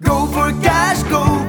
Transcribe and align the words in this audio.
Go 0.00 0.26
for 0.26 0.52
cash, 0.62 1.02
go 1.10 1.47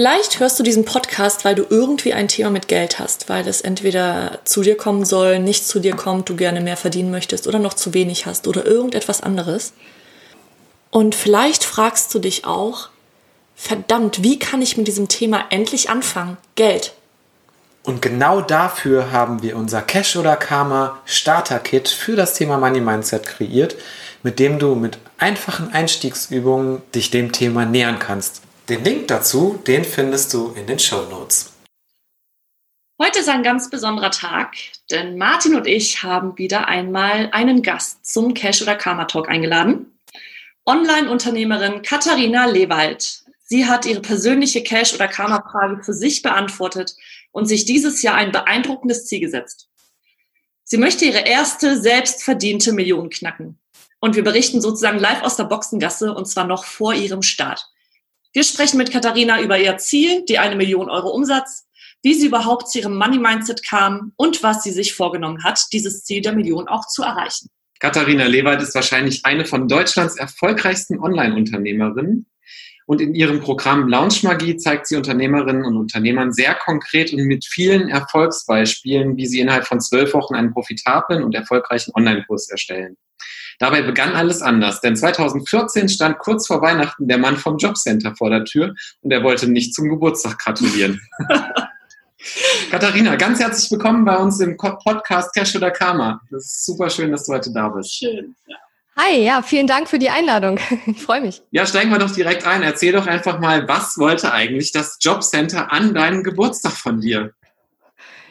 Vielleicht 0.00 0.40
hörst 0.40 0.58
du 0.58 0.62
diesen 0.62 0.86
Podcast, 0.86 1.44
weil 1.44 1.54
du 1.54 1.66
irgendwie 1.68 2.14
ein 2.14 2.26
Thema 2.26 2.48
mit 2.48 2.68
Geld 2.68 2.98
hast, 2.98 3.28
weil 3.28 3.46
es 3.46 3.60
entweder 3.60 4.38
zu 4.44 4.62
dir 4.62 4.74
kommen 4.74 5.04
soll, 5.04 5.38
nicht 5.40 5.68
zu 5.68 5.78
dir 5.78 5.94
kommt, 5.94 6.30
du 6.30 6.36
gerne 6.36 6.62
mehr 6.62 6.78
verdienen 6.78 7.10
möchtest 7.10 7.46
oder 7.46 7.58
noch 7.58 7.74
zu 7.74 7.92
wenig 7.92 8.24
hast 8.24 8.48
oder 8.48 8.64
irgendetwas 8.64 9.20
anderes. 9.20 9.74
Und 10.90 11.14
vielleicht 11.14 11.64
fragst 11.64 12.14
du 12.14 12.18
dich 12.18 12.46
auch, 12.46 12.88
verdammt, 13.54 14.22
wie 14.22 14.38
kann 14.38 14.62
ich 14.62 14.78
mit 14.78 14.88
diesem 14.88 15.08
Thema 15.08 15.44
endlich 15.50 15.90
anfangen? 15.90 16.38
Geld. 16.54 16.94
Und 17.82 18.00
genau 18.00 18.40
dafür 18.40 19.12
haben 19.12 19.42
wir 19.42 19.54
unser 19.54 19.82
Cash 19.82 20.16
oder 20.16 20.36
Karma 20.36 20.98
Starter 21.04 21.58
Kit 21.58 21.88
für 21.88 22.16
das 22.16 22.32
Thema 22.32 22.56
Money 22.56 22.80
Mindset 22.80 23.26
kreiert, 23.26 23.76
mit 24.22 24.38
dem 24.38 24.58
du 24.58 24.76
mit 24.76 24.96
einfachen 25.18 25.70
Einstiegsübungen 25.74 26.80
dich 26.94 27.10
dem 27.10 27.32
Thema 27.32 27.66
nähern 27.66 27.98
kannst. 27.98 28.40
Den 28.70 28.84
Link 28.84 29.08
dazu, 29.08 29.60
den 29.66 29.84
findest 29.84 30.32
du 30.32 30.52
in 30.52 30.64
den 30.64 30.78
Show 30.78 31.02
Notes. 31.10 31.52
Heute 33.02 33.18
ist 33.18 33.28
ein 33.28 33.42
ganz 33.42 33.68
besonderer 33.68 34.12
Tag, 34.12 34.54
denn 34.92 35.18
Martin 35.18 35.56
und 35.56 35.66
ich 35.66 36.04
haben 36.04 36.38
wieder 36.38 36.68
einmal 36.68 37.30
einen 37.32 37.62
Gast 37.62 38.06
zum 38.06 38.32
Cash 38.32 38.62
oder 38.62 38.76
Karma 38.76 39.06
Talk 39.06 39.28
eingeladen. 39.28 39.98
Online-Unternehmerin 40.66 41.82
Katharina 41.82 42.46
Lewald. 42.46 43.24
Sie 43.42 43.66
hat 43.66 43.86
ihre 43.86 44.02
persönliche 44.02 44.62
Cash- 44.62 44.94
oder 44.94 45.08
Karma-Frage 45.08 45.82
für 45.82 45.92
sich 45.92 46.22
beantwortet 46.22 46.94
und 47.32 47.46
sich 47.46 47.64
dieses 47.64 48.02
Jahr 48.02 48.14
ein 48.14 48.30
beeindruckendes 48.30 49.06
Ziel 49.06 49.18
gesetzt. 49.18 49.68
Sie 50.62 50.78
möchte 50.78 51.06
ihre 51.06 51.26
erste 51.26 51.76
selbstverdiente 51.76 52.72
Million 52.72 53.10
knacken. 53.10 53.58
Und 53.98 54.14
wir 54.14 54.22
berichten 54.22 54.60
sozusagen 54.60 55.00
live 55.00 55.22
aus 55.22 55.34
der 55.34 55.44
Boxengasse 55.44 56.14
und 56.14 56.26
zwar 56.26 56.44
noch 56.44 56.64
vor 56.64 56.94
ihrem 56.94 57.22
Start. 57.22 57.66
Wir 58.32 58.44
sprechen 58.44 58.78
mit 58.78 58.92
Katharina 58.92 59.40
über 59.40 59.58
ihr 59.58 59.76
Ziel, 59.78 60.24
die 60.24 60.38
eine 60.38 60.54
Million 60.54 60.88
Euro 60.88 61.10
Umsatz, 61.10 61.66
wie 62.02 62.14
sie 62.14 62.28
überhaupt 62.28 62.70
zu 62.70 62.78
ihrem 62.78 62.96
Money 62.96 63.18
Mindset 63.18 63.66
kam 63.68 64.12
und 64.16 64.42
was 64.42 64.62
sie 64.62 64.70
sich 64.70 64.94
vorgenommen 64.94 65.42
hat, 65.42 65.60
dieses 65.72 66.04
Ziel 66.04 66.22
der 66.22 66.32
Million 66.32 66.68
auch 66.68 66.86
zu 66.86 67.02
erreichen. 67.02 67.48
Katharina 67.80 68.26
Lewald 68.26 68.62
ist 68.62 68.74
wahrscheinlich 68.74 69.24
eine 69.24 69.46
von 69.46 69.66
Deutschlands 69.66 70.16
erfolgreichsten 70.16 71.00
Online-Unternehmerinnen. 71.00 72.29
Und 72.90 73.00
in 73.00 73.14
ihrem 73.14 73.38
Programm 73.38 73.86
Launch 73.86 74.24
Magie 74.24 74.56
zeigt 74.56 74.88
sie 74.88 74.96
Unternehmerinnen 74.96 75.64
und 75.64 75.76
Unternehmern 75.76 76.32
sehr 76.32 76.56
konkret 76.56 77.12
und 77.12 77.22
mit 77.22 77.44
vielen 77.44 77.88
Erfolgsbeispielen, 77.88 79.16
wie 79.16 79.28
sie 79.28 79.38
innerhalb 79.38 79.64
von 79.64 79.80
zwölf 79.80 80.12
Wochen 80.12 80.34
einen 80.34 80.52
profitablen 80.52 81.22
und 81.22 81.32
erfolgreichen 81.36 81.92
Online-Kurs 81.94 82.50
erstellen. 82.50 82.96
Dabei 83.60 83.82
begann 83.82 84.16
alles 84.16 84.42
anders, 84.42 84.80
denn 84.80 84.96
2014 84.96 85.88
stand 85.88 86.18
kurz 86.18 86.48
vor 86.48 86.62
Weihnachten 86.62 87.06
der 87.06 87.18
Mann 87.18 87.36
vom 87.36 87.58
Jobcenter 87.58 88.16
vor 88.16 88.28
der 88.28 88.44
Tür 88.44 88.74
und 89.02 89.12
er 89.12 89.22
wollte 89.22 89.48
nicht 89.48 89.72
zum 89.72 89.88
Geburtstag 89.88 90.40
gratulieren. 90.40 91.00
Katharina, 92.72 93.14
ganz 93.14 93.38
herzlich 93.38 93.70
willkommen 93.70 94.04
bei 94.04 94.16
uns 94.16 94.40
im 94.40 94.56
Podcast 94.56 95.32
Cash 95.32 95.54
oder 95.54 95.70
Karma. 95.70 96.20
Das 96.28 96.44
ist 96.44 96.66
super 96.66 96.90
schön, 96.90 97.12
dass 97.12 97.24
du 97.24 97.34
heute 97.34 97.52
da 97.52 97.68
bist. 97.68 97.94
Schön. 97.94 98.34
Ja. 98.48 98.56
Hi, 99.02 99.24
ja, 99.24 99.40
vielen 99.40 99.66
Dank 99.66 99.88
für 99.88 99.98
die 99.98 100.10
Einladung. 100.10 100.58
Ich 100.86 101.02
freue 101.02 101.22
mich. 101.22 101.42
Ja, 101.52 101.64
steigen 101.64 101.90
wir 101.90 101.98
doch 101.98 102.10
direkt 102.10 102.46
ein. 102.46 102.62
Erzähl 102.62 102.92
doch 102.92 103.06
einfach 103.06 103.38
mal, 103.38 103.66
was 103.66 103.96
wollte 103.96 104.32
eigentlich 104.32 104.72
das 104.72 104.98
Jobcenter 105.00 105.72
an 105.72 105.94
deinem 105.94 106.22
Geburtstag 106.22 106.72
von 106.72 107.00
dir? 107.00 107.32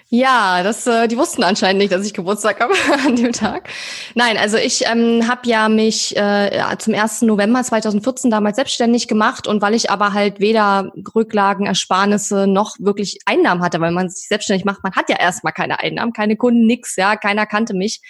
Ja, 0.09 0.61
das, 0.61 0.85
äh, 0.85 1.07
die 1.07 1.17
wussten 1.17 1.43
anscheinend 1.43 1.79
nicht, 1.79 1.91
dass 1.91 2.05
ich 2.05 2.13
Geburtstag 2.13 2.59
habe 2.59 2.73
an 3.05 3.15
dem 3.15 3.31
Tag. 3.31 3.69
Nein, 4.13 4.37
also 4.37 4.57
ich 4.57 4.85
ähm, 4.85 5.27
habe 5.27 5.47
ja 5.47 5.69
mich 5.69 6.15
äh, 6.15 6.75
zum 6.77 6.93
1. 6.93 7.23
November 7.23 7.63
2014 7.63 8.29
damals 8.29 8.57
selbstständig 8.57 9.07
gemacht 9.07 9.47
und 9.47 9.61
weil 9.61 9.73
ich 9.73 9.89
aber 9.89 10.13
halt 10.13 10.39
weder 10.39 10.91
Rücklagen, 11.15 11.65
Ersparnisse 11.65 12.45
noch 12.45 12.75
wirklich 12.79 13.19
Einnahmen 13.25 13.63
hatte, 13.63 13.79
weil 13.81 13.91
man 13.91 14.09
sich 14.09 14.27
selbstständig 14.27 14.65
macht, 14.65 14.83
man 14.83 14.95
hat 14.95 15.09
ja 15.09 15.19
erstmal 15.19 15.53
keine 15.53 15.79
Einnahmen, 15.79 16.13
keine 16.13 16.35
Kunden, 16.37 16.67
nix, 16.67 16.95
ja, 16.95 17.15
keiner 17.15 17.45
kannte 17.45 17.73
mich 17.73 18.01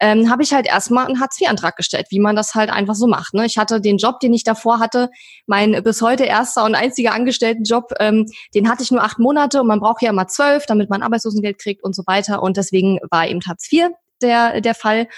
ähm, 0.00 0.30
habe 0.30 0.42
ich 0.42 0.52
halt 0.52 0.66
erstmal 0.66 1.06
einen 1.06 1.20
Hartz-IV-Antrag 1.20 1.76
gestellt, 1.76 2.06
wie 2.10 2.20
man 2.20 2.34
das 2.34 2.54
halt 2.54 2.70
einfach 2.70 2.94
so 2.94 3.06
macht. 3.06 3.34
Ne? 3.34 3.44
Ich 3.44 3.58
hatte 3.58 3.80
den 3.80 3.98
Job, 3.98 4.18
den 4.20 4.32
ich 4.32 4.44
davor 4.44 4.80
hatte, 4.80 5.10
mein 5.46 5.82
bis 5.82 6.00
heute 6.02 6.24
erster 6.24 6.64
und 6.64 6.74
einziger 6.74 7.12
Angestelltenjob, 7.12 7.92
ähm, 8.00 8.26
den 8.54 8.68
hatte 8.68 8.82
ich 8.82 8.90
nur 8.90 9.02
acht 9.02 9.18
Monate 9.18 9.60
und 9.60 9.66
man 9.66 9.80
braucht 9.80 10.02
ja 10.02 10.10
immer 10.10 10.26
zwölf, 10.26 10.66
damit 10.66 10.90
man 10.90 11.02
Arbeitslosengeld 11.02 11.58
kriegt 11.58 11.84
und 11.84 11.94
so 11.94 12.02
weiter. 12.06 12.42
Und 12.42 12.56
deswegen 12.56 12.98
war 13.10 13.28
eben 13.28 13.40
Hartz 13.46 13.70
IV 13.70 13.88
der, 14.22 14.60
der 14.60 14.74
Fall. 14.74 15.08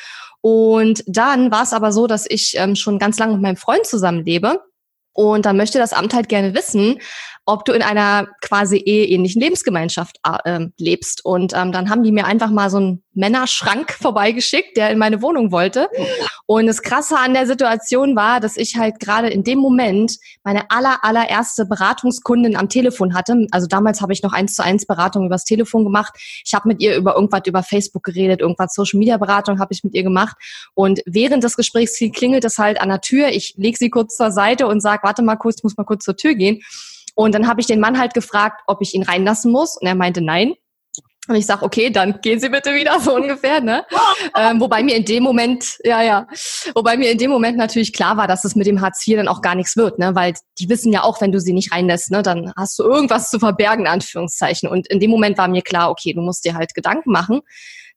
Und 0.40 1.04
dann 1.06 1.52
war 1.52 1.62
es 1.62 1.72
aber 1.72 1.92
so, 1.92 2.08
dass 2.08 2.26
ich 2.28 2.54
ähm, 2.56 2.74
schon 2.74 2.98
ganz 2.98 3.18
lange 3.18 3.34
mit 3.34 3.42
meinem 3.42 3.56
Freund 3.56 3.86
zusammenlebe. 3.86 4.60
Und 5.14 5.46
dann 5.46 5.56
möchte 5.56 5.78
das 5.78 5.92
Amt 5.92 6.14
halt 6.14 6.28
gerne 6.28 6.54
wissen, 6.54 6.98
ob 7.44 7.64
du 7.64 7.72
in 7.72 7.82
einer 7.82 8.28
quasi 8.40 8.76
eheähnlichen 8.76 9.42
Lebensgemeinschaft 9.42 10.18
äh, 10.44 10.66
lebst. 10.78 11.24
Und 11.24 11.52
ähm, 11.54 11.72
dann 11.72 11.90
haben 11.90 12.04
die 12.04 12.12
mir 12.12 12.24
einfach 12.24 12.50
mal 12.50 12.70
so 12.70 12.76
einen 12.76 13.02
Männerschrank 13.14 13.92
vorbeigeschickt, 14.00 14.76
der 14.76 14.90
in 14.90 14.98
meine 14.98 15.22
Wohnung 15.22 15.50
wollte. 15.50 15.88
Und 16.46 16.66
das 16.66 16.82
Krasse 16.82 17.18
an 17.18 17.34
der 17.34 17.46
Situation 17.46 18.14
war, 18.14 18.38
dass 18.38 18.56
ich 18.56 18.76
halt 18.76 19.00
gerade 19.00 19.28
in 19.28 19.42
dem 19.42 19.58
Moment 19.58 20.18
meine 20.44 20.70
aller, 20.70 21.02
allererste 21.02 21.66
Beratungskundin 21.66 22.56
am 22.56 22.68
Telefon 22.68 23.14
hatte. 23.14 23.46
Also 23.50 23.66
damals 23.66 24.00
habe 24.00 24.12
ich 24.12 24.22
noch 24.22 24.32
eins 24.32 24.54
zu 24.54 24.62
eins 24.62 24.86
Beratung 24.86 25.26
übers 25.26 25.44
Telefon 25.44 25.82
gemacht. 25.82 26.14
Ich 26.44 26.54
habe 26.54 26.68
mit 26.68 26.80
ihr 26.80 26.96
über 26.96 27.16
irgendwas 27.16 27.42
über 27.46 27.62
Facebook 27.64 28.04
geredet, 28.04 28.40
irgendwas 28.40 28.74
Social 28.74 28.98
Media 28.98 29.16
Beratung 29.16 29.58
habe 29.58 29.72
ich 29.72 29.82
mit 29.82 29.94
ihr 29.94 30.04
gemacht. 30.04 30.36
Und 30.74 31.00
während 31.06 31.42
des 31.42 31.56
Gesprächs 31.56 31.98
klingelt 32.14 32.44
es 32.44 32.58
halt 32.58 32.80
an 32.80 32.88
der 32.88 33.00
Tür. 33.00 33.28
Ich 33.28 33.54
lege 33.56 33.76
sie 33.76 33.90
kurz 33.90 34.16
zur 34.16 34.30
Seite 34.30 34.68
und 34.68 34.80
sage, 34.80 35.02
warte 35.02 35.22
mal 35.22 35.36
kurz, 35.36 35.56
ich 35.58 35.64
muss 35.64 35.76
mal 35.76 35.84
kurz 35.84 36.04
zur 36.04 36.16
Tür 36.16 36.34
gehen. 36.34 36.62
Und 37.14 37.34
dann 37.34 37.48
habe 37.48 37.60
ich 37.60 37.66
den 37.66 37.80
Mann 37.80 37.98
halt 37.98 38.14
gefragt, 38.14 38.62
ob 38.66 38.80
ich 38.80 38.94
ihn 38.94 39.02
reinlassen 39.02 39.52
muss. 39.52 39.76
Und 39.76 39.86
er 39.86 39.94
meinte 39.94 40.20
nein. 40.20 40.54
Und 41.28 41.36
ich 41.36 41.46
sag, 41.46 41.62
okay, 41.62 41.88
dann 41.88 42.20
gehen 42.20 42.40
Sie 42.40 42.48
bitte 42.48 42.74
wieder, 42.74 42.98
so 43.00 43.14
ungefähr, 43.14 43.60
ne? 43.60 43.84
ähm, 44.36 44.60
wobei 44.60 44.82
mir 44.82 44.96
in 44.96 45.04
dem 45.04 45.22
Moment, 45.22 45.78
ja, 45.84 46.02
ja, 46.02 46.26
wobei 46.74 46.96
mir 46.96 47.12
in 47.12 47.18
dem 47.18 47.30
Moment 47.30 47.56
natürlich 47.56 47.92
klar 47.92 48.16
war, 48.16 48.26
dass 48.26 48.44
es 48.44 48.56
mit 48.56 48.66
dem 48.66 48.80
Hartz 48.80 49.06
IV 49.06 49.18
dann 49.18 49.28
auch 49.28 49.40
gar 49.40 49.54
nichts 49.54 49.76
wird, 49.76 50.00
ne? 50.00 50.16
Weil 50.16 50.34
die 50.58 50.68
wissen 50.68 50.92
ja 50.92 51.04
auch, 51.04 51.20
wenn 51.20 51.30
du 51.30 51.38
sie 51.38 51.52
nicht 51.52 51.72
reinlässt, 51.72 52.10
ne, 52.10 52.22
dann 52.22 52.52
hast 52.56 52.76
du 52.78 52.82
irgendwas 52.82 53.30
zu 53.30 53.38
verbergen, 53.38 53.86
Anführungszeichen. 53.86 54.68
Und 54.68 54.88
in 54.88 54.98
dem 54.98 55.12
Moment 55.12 55.38
war 55.38 55.46
mir 55.46 55.62
klar, 55.62 55.90
okay, 55.90 56.12
du 56.12 56.22
musst 56.22 56.44
dir 56.44 56.54
halt 56.54 56.74
Gedanken 56.74 57.12
machen. 57.12 57.40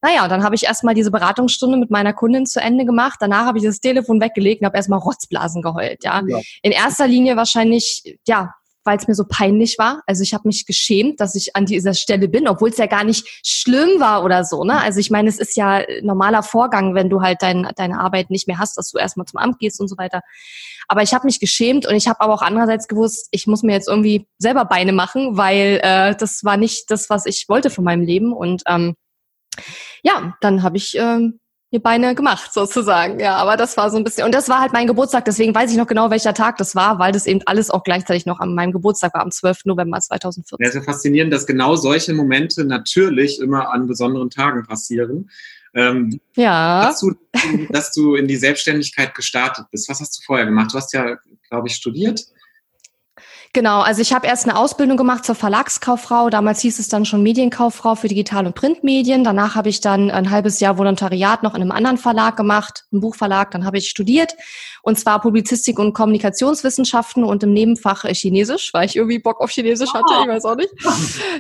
Naja, 0.04 0.24
und 0.24 0.30
dann 0.30 0.44
habe 0.44 0.54
ich 0.54 0.66
erstmal 0.66 0.94
diese 0.94 1.10
Beratungsstunde 1.10 1.78
mit 1.78 1.90
meiner 1.90 2.14
Kundin 2.14 2.46
zu 2.46 2.62
Ende 2.62 2.86
gemacht. 2.86 3.18
Danach 3.22 3.46
habe 3.46 3.58
ich 3.58 3.64
das 3.64 3.80
Telefon 3.80 4.22
weggelegt 4.22 4.62
und 4.62 4.68
habe 4.68 4.78
erstmal 4.78 5.00
Rotzblasen 5.00 5.64
geheult, 5.64 6.04
ja? 6.04 6.22
ja. 6.28 6.40
In 6.62 6.72
erster 6.72 7.08
Linie 7.08 7.36
wahrscheinlich, 7.38 8.18
ja, 8.28 8.54
weil 8.86 8.98
es 8.98 9.08
mir 9.08 9.16
so 9.16 9.26
peinlich 9.28 9.78
war. 9.78 10.04
Also 10.06 10.24
ich 10.24 10.34
habe 10.34 10.48
mich 10.48 10.66
geschämt, 10.66 11.20
dass 11.20 11.36
ich 11.36 11.56
an 11.56 11.66
dieser 11.66 11.94
Stelle 11.94 12.28
bin, 12.28 12.48
obwohl 12.48 12.70
es 12.70 12.78
ja 12.78 12.86
gar 12.86 13.04
nicht 13.04 13.28
schlimm 13.44 14.00
war 14.00 14.24
oder 14.24 14.44
so. 14.46 14.64
Ne? 14.64 14.80
Also 14.80 15.00
ich 15.00 15.10
meine, 15.10 15.28
es 15.28 15.40
ist 15.40 15.58
ja 15.58 15.82
normaler 16.02 16.44
Vorgang, 16.44 16.94
wenn 16.96 17.10
du 17.10 17.22
halt 17.22 17.42
dein, 17.42 17.68
deine 17.76 18.00
Arbeit 18.00 18.30
nicht 18.30 18.48
mehr 18.48 18.60
hast, 18.60 18.78
dass 18.78 18.92
du 18.92 18.98
erstmal 18.98 19.26
zum 19.26 19.40
Amt 19.40 19.60
gehst 19.60 19.82
und 19.82 19.88
so 19.88 19.98
weiter. 19.98 20.22
Aber 20.88 21.02
ich 21.02 21.14
habe 21.14 21.26
mich 21.26 21.40
geschämt 21.40 21.88
und 21.88 21.96
ich 21.96 22.08
habe 22.08 22.22
aber 22.22 22.34
auch 22.34 22.44
andererseits 22.44 22.88
gewusst, 22.88 23.28
ich 23.32 23.48
muss 23.48 23.64
mir 23.64 23.74
jetzt 23.74 23.88
irgendwie 23.88 24.28
selber 24.38 24.66
Beine 24.66 24.94
machen, 24.94 25.36
weil 25.36 25.80
äh, 25.82 26.16
das 26.16 26.44
war 26.44 26.58
nicht 26.58 26.92
das, 26.92 27.10
was 27.10 27.26
ich 27.26 27.50
wollte 27.50 27.72
von 27.72 27.84
meinem 27.84 28.04
Leben. 28.04 28.34
Und 28.34 28.64
ähm, 28.68 28.96
ja, 30.04 30.36
dann 30.42 30.62
habe 30.62 30.78
ich 30.78 30.96
ähm, 30.96 31.40
mir 31.76 31.82
Beine 31.82 32.16
gemacht, 32.16 32.54
sozusagen. 32.54 33.20
Ja, 33.20 33.36
aber 33.36 33.58
das 33.58 33.78
war 33.78 33.92
so 33.92 33.98
ein 33.98 34.04
bisschen, 34.04 34.26
und 34.26 34.34
das 34.34 34.50
war 34.50 34.60
halt 34.60 34.74
mein 34.74 34.88
Geburtstag, 34.88 35.26
deswegen 35.26 35.54
weiß 35.54 35.72
ich 35.72 35.78
noch 35.78 35.88
genau, 35.88 36.10
welcher 36.10 36.34
Tag 36.34 36.58
das 36.58 36.76
war, 36.76 37.00
weil 37.00 37.12
das 37.12 37.28
eben 37.28 37.42
alles 37.46 37.70
auch 37.70 37.84
gleichzeitig 37.84 38.26
noch 38.26 38.40
an 38.40 38.56
meinem 38.56 38.72
Geburtstag 38.72 39.14
war, 39.14 39.22
am 39.22 39.32
12. 39.32 39.66
November 39.66 40.00
2014. 40.00 40.58
Ja, 40.60 40.70
ist 40.70 40.76
ja 40.76 40.82
faszinierend, 40.82 41.34
dass 41.34 41.46
genau 41.46 41.76
solche 41.76 42.14
Momente 42.14 42.66
natürlich 42.66 43.40
immer 43.40 43.72
an 43.72 43.88
besonderen 43.88 44.30
Tagen 44.30 44.64
passieren. 44.64 45.30
Ähm, 45.74 46.20
ja. 46.36 46.88
Dass 46.88 47.02
du, 47.02 47.14
dass 47.70 47.92
du 47.92 48.16
in 48.16 48.28
die 48.28 48.38
Selbstständigkeit 48.38 49.14
gestartet 49.14 49.66
bist. 49.72 49.90
Was 49.90 50.00
hast 50.00 50.18
du 50.18 50.22
vorher 50.26 50.46
gemacht? 50.46 50.74
Du 50.74 50.78
hast 50.78 50.94
ja, 50.94 51.18
glaube 51.50 51.68
ich, 51.68 51.76
studiert. 51.76 52.26
Genau, 53.56 53.80
also 53.80 54.02
ich 54.02 54.12
habe 54.12 54.28
erst 54.28 54.50
eine 54.50 54.58
Ausbildung 54.58 54.98
gemacht 54.98 55.24
zur 55.24 55.34
Verlagskauffrau. 55.34 56.30
Damals 56.30 56.60
hieß 56.60 56.78
es 56.78 56.90
dann 56.90 57.06
schon 57.06 57.24
Medienkauffrau 57.24 57.96
für 57.96 58.10
Digital- 58.10 58.48
und 58.48 58.54
Printmedien. 58.54 59.24
Danach 59.24 59.56
habe 59.56 59.70
ich 59.70 59.80
dann 59.80 60.12
ein 60.12 60.30
halbes 60.30 60.60
Jahr 60.60 60.78
Volontariat 60.78 61.42
noch 61.42 61.56
in 61.56 61.62
einem 61.62 61.72
anderen 61.72 61.98
Verlag 61.98 62.36
gemacht, 62.36 62.84
einem 62.92 63.00
Buchverlag. 63.00 63.52
Dann 63.52 63.64
habe 63.64 63.78
ich 63.78 63.90
studiert 63.90 64.36
und 64.82 65.00
zwar 65.00 65.22
Publizistik 65.22 65.80
und 65.80 65.94
Kommunikationswissenschaften 65.94 67.24
und 67.24 67.44
im 67.44 67.54
Nebenfach 67.54 68.04
Chinesisch, 68.04 68.74
weil 68.74 68.88
ich 68.88 68.98
irgendwie 68.98 69.20
Bock 69.20 69.40
auf 69.40 69.52
Chinesisch 69.52 69.94
hatte. 69.94 70.14
Ich 70.24 70.28
weiß 70.28 70.44
auch 70.44 70.58
nicht. 70.58 70.72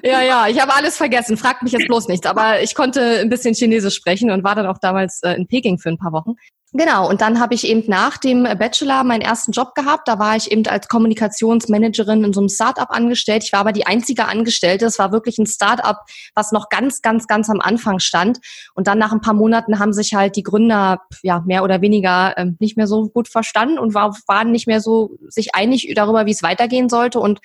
Ja, 0.01 0.21
ja, 0.21 0.47
ich 0.47 0.61
habe 0.61 0.73
alles 0.73 0.95
vergessen. 0.95 1.35
Fragt 1.35 1.63
mich 1.63 1.73
jetzt 1.73 1.87
bloß 1.87 2.07
nichts. 2.07 2.25
Aber 2.27 2.61
ich 2.61 2.75
konnte 2.75 3.19
ein 3.19 3.29
bisschen 3.29 3.55
Chinesisch 3.55 3.95
sprechen 3.95 4.31
und 4.31 4.45
war 4.45 4.55
dann 4.55 4.67
auch 4.67 4.77
damals 4.77 5.21
äh, 5.23 5.33
in 5.33 5.47
Peking 5.47 5.79
für 5.79 5.89
ein 5.89 5.97
paar 5.97 6.13
Wochen. 6.13 6.35
Genau, 6.77 7.07
und 7.09 7.21
dann 7.21 7.39
habe 7.39 7.53
ich 7.53 7.65
eben 7.65 7.83
nach 7.87 8.17
dem 8.17 8.43
Bachelor 8.43 9.05
meinen 9.05 9.21
ersten 9.21 9.53
Job 9.53 9.75
gehabt. 9.75 10.09
Da 10.09 10.19
war 10.19 10.35
ich 10.35 10.51
eben 10.51 10.67
als 10.67 10.89
Kommunikationsmanagerin 10.89 12.25
in 12.25 12.33
so 12.33 12.41
einem 12.41 12.49
Startup 12.49 12.89
angestellt. 12.89 13.45
Ich 13.45 13.53
war 13.53 13.61
aber 13.61 13.71
die 13.71 13.87
einzige 13.87 14.25
Angestellte. 14.25 14.85
Es 14.85 14.99
war 14.99 15.13
wirklich 15.13 15.37
ein 15.37 15.45
Startup, 15.45 15.99
was 16.33 16.51
noch 16.51 16.67
ganz, 16.67 17.01
ganz, 17.01 17.27
ganz 17.27 17.49
am 17.49 17.61
Anfang 17.61 17.99
stand. 17.99 18.39
Und 18.73 18.87
dann 18.87 18.97
nach 18.97 19.13
ein 19.13 19.21
paar 19.21 19.33
Monaten 19.33 19.79
haben 19.79 19.93
sich 19.93 20.15
halt 20.15 20.35
die 20.35 20.43
Gründer 20.43 20.99
ja 21.23 21.41
mehr 21.45 21.63
oder 21.63 21.79
weniger 21.79 22.37
äh, 22.37 22.47
nicht 22.59 22.75
mehr 22.75 22.87
so 22.87 23.07
gut 23.07 23.29
verstanden 23.29 23.79
und 23.79 23.93
war, 23.93 24.13
waren 24.27 24.51
nicht 24.51 24.67
mehr 24.67 24.81
so 24.81 25.11
sich 25.29 25.55
einig 25.55 25.89
darüber, 25.95 26.25
wie 26.25 26.31
es 26.31 26.43
weitergehen 26.43 26.89
sollte. 26.89 27.21
Und 27.21 27.39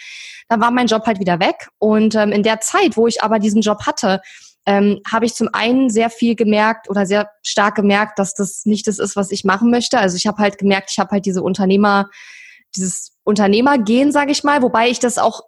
dann 0.48 0.60
war 0.60 0.72
mein 0.72 0.88
Job 0.88 1.06
halt 1.06 1.20
wieder 1.20 1.38
weg. 1.38 1.68
Und 1.78 2.16
ähm, 2.16 2.32
in 2.32 2.42
der 2.42 2.58
Zeit, 2.58 2.96
wo 2.96 3.06
ich 3.06 3.22
aber 3.22 3.38
diesen 3.38 3.60
Job 3.60 3.86
hatte, 3.86 4.22
ähm, 4.66 5.00
habe 5.10 5.24
ich 5.24 5.34
zum 5.34 5.48
einen 5.52 5.90
sehr 5.90 6.10
viel 6.10 6.34
gemerkt 6.34 6.88
oder 6.90 7.06
sehr 7.06 7.30
stark 7.42 7.74
gemerkt, 7.74 8.18
dass 8.18 8.34
das 8.34 8.66
nicht 8.66 8.86
das 8.86 8.98
ist, 8.98 9.16
was 9.16 9.30
ich 9.30 9.44
machen 9.44 9.70
möchte. 9.70 9.98
Also 9.98 10.16
ich 10.16 10.26
habe 10.26 10.38
halt 10.38 10.58
gemerkt, 10.58 10.90
ich 10.92 10.98
habe 10.98 11.10
halt 11.10 11.26
diese 11.26 11.42
Unternehmer, 11.42 12.08
dieses 12.76 13.12
Unternehmergehen, 13.24 14.12
sage 14.12 14.32
ich 14.32 14.44
mal, 14.44 14.62
wobei 14.62 14.88
ich 14.88 14.98
das 14.98 15.18
auch 15.18 15.42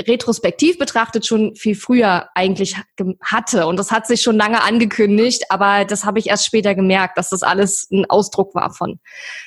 retrospektiv 0.00 0.78
betrachtet 0.78 1.26
schon 1.26 1.54
viel 1.54 1.74
früher 1.74 2.28
eigentlich 2.34 2.76
hatte. 3.22 3.66
Und 3.66 3.78
das 3.78 3.90
hat 3.90 4.06
sich 4.06 4.22
schon 4.22 4.36
lange 4.36 4.62
angekündigt, 4.62 5.44
aber 5.50 5.84
das 5.84 6.04
habe 6.04 6.18
ich 6.18 6.28
erst 6.28 6.46
später 6.46 6.74
gemerkt, 6.74 7.18
dass 7.18 7.30
das 7.30 7.42
alles 7.42 7.88
ein 7.90 8.08
Ausdruck 8.08 8.54
war 8.54 8.72
von 8.72 9.00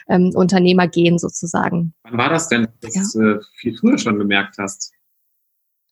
ähm, 0.08 0.32
Unternehmergehen 0.36 1.18
sozusagen. 1.18 1.94
Wann 2.04 2.18
war 2.18 2.30
das 2.30 2.48
denn, 2.48 2.68
dass 2.82 2.96
ja. 2.96 3.02
du 3.14 3.40
äh, 3.40 3.40
viel 3.56 3.78
früher 3.78 3.98
schon 3.98 4.18
gemerkt 4.18 4.56
hast? 4.60 4.92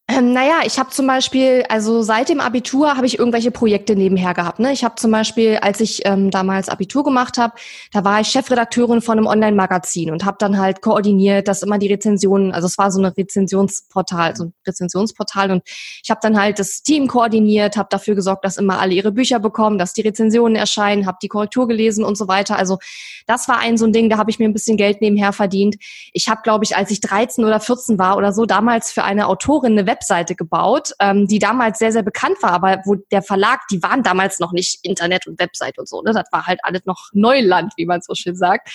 Ähm, 0.09 0.33
naja, 0.33 0.59
ich 0.65 0.79
habe 0.79 0.89
zum 0.89 1.07
Beispiel, 1.07 1.63
also 1.69 2.01
seit 2.01 2.27
dem 2.27 2.41
Abitur 2.41 2.97
habe 2.97 3.05
ich 3.05 3.19
irgendwelche 3.19 3.51
Projekte 3.51 3.95
nebenher 3.95 4.33
gehabt. 4.33 4.59
Ne? 4.59 4.73
Ich 4.73 4.83
habe 4.83 4.95
zum 4.95 5.11
Beispiel, 5.11 5.59
als 5.61 5.79
ich 5.79 6.01
ähm, 6.05 6.29
damals 6.29 6.67
Abitur 6.67 7.05
gemacht 7.05 7.37
habe, 7.37 7.53
da 7.93 8.03
war 8.03 8.19
ich 8.19 8.27
Chefredakteurin 8.27 9.01
von 9.01 9.17
einem 9.17 9.27
Online-Magazin 9.27 10.11
und 10.11 10.25
habe 10.25 10.35
dann 10.41 10.59
halt 10.59 10.81
koordiniert, 10.81 11.47
dass 11.47 11.63
immer 11.63 11.77
die 11.77 11.87
Rezensionen, 11.87 12.51
also 12.51 12.67
es 12.67 12.77
war 12.77 12.91
so 12.91 12.99
eine 12.99 13.15
Rezensionsportal, 13.15 14.35
so 14.35 14.45
ein 14.45 14.53
Rezensionsportal 14.67 15.51
und 15.51 15.63
ich 15.65 16.09
habe 16.09 16.19
dann 16.21 16.37
halt 16.37 16.59
das 16.59 16.83
Team 16.83 17.07
koordiniert, 17.07 17.77
habe 17.77 17.87
dafür 17.89 18.15
gesorgt, 18.15 18.43
dass 18.43 18.57
immer 18.57 18.81
alle 18.81 18.93
ihre 18.95 19.13
Bücher 19.13 19.39
bekommen, 19.39 19.77
dass 19.77 19.93
die 19.93 20.01
Rezensionen 20.01 20.57
erscheinen, 20.57 21.05
habe 21.05 21.19
die 21.21 21.29
Korrektur 21.29 21.65
gelesen 21.65 22.03
und 22.03 22.17
so 22.17 22.27
weiter. 22.27 22.57
Also 22.57 22.77
das 23.25 23.47
war 23.47 23.59
ein 23.59 23.77
so 23.77 23.85
ein 23.85 23.93
Ding, 23.93 24.09
da 24.09 24.17
habe 24.17 24.29
ich 24.29 24.37
mir 24.37 24.49
ein 24.49 24.53
bisschen 24.53 24.75
Geld 24.75 24.99
nebenher 24.99 25.31
verdient. 25.31 25.77
Ich 26.11 26.27
habe, 26.27 26.41
glaube 26.43 26.65
ich, 26.65 26.75
als 26.75 26.91
ich 26.91 26.99
13 26.99 27.45
oder 27.45 27.61
14 27.61 27.97
war 27.97 28.17
oder 28.17 28.33
so, 28.33 28.45
damals 28.45 28.91
für 28.91 29.05
eine 29.05 29.27
Autorin 29.27 29.71
eine 29.71 29.92
Webseite 29.93 30.35
gebaut, 30.35 30.91
ähm, 30.99 31.27
die 31.27 31.39
damals 31.39 31.79
sehr, 31.79 31.91
sehr 31.91 32.01
bekannt 32.01 32.37
war, 32.41 32.51
aber 32.51 32.81
wo 32.85 32.95
der 33.11 33.21
Verlag, 33.21 33.61
die 33.71 33.81
waren 33.83 34.01
damals 34.01 34.39
noch 34.39 34.51
nicht 34.51 34.79
Internet 34.83 35.27
und 35.27 35.39
Website 35.39 35.77
und 35.77 35.87
so. 35.87 36.01
Ne? 36.01 36.11
Das 36.13 36.25
war 36.31 36.47
halt 36.47 36.59
alles 36.63 36.85
noch 36.85 37.09
Neuland, 37.13 37.73
wie 37.77 37.85
man 37.85 38.01
so 38.01 38.15
schön 38.15 38.35
sagt. 38.35 38.69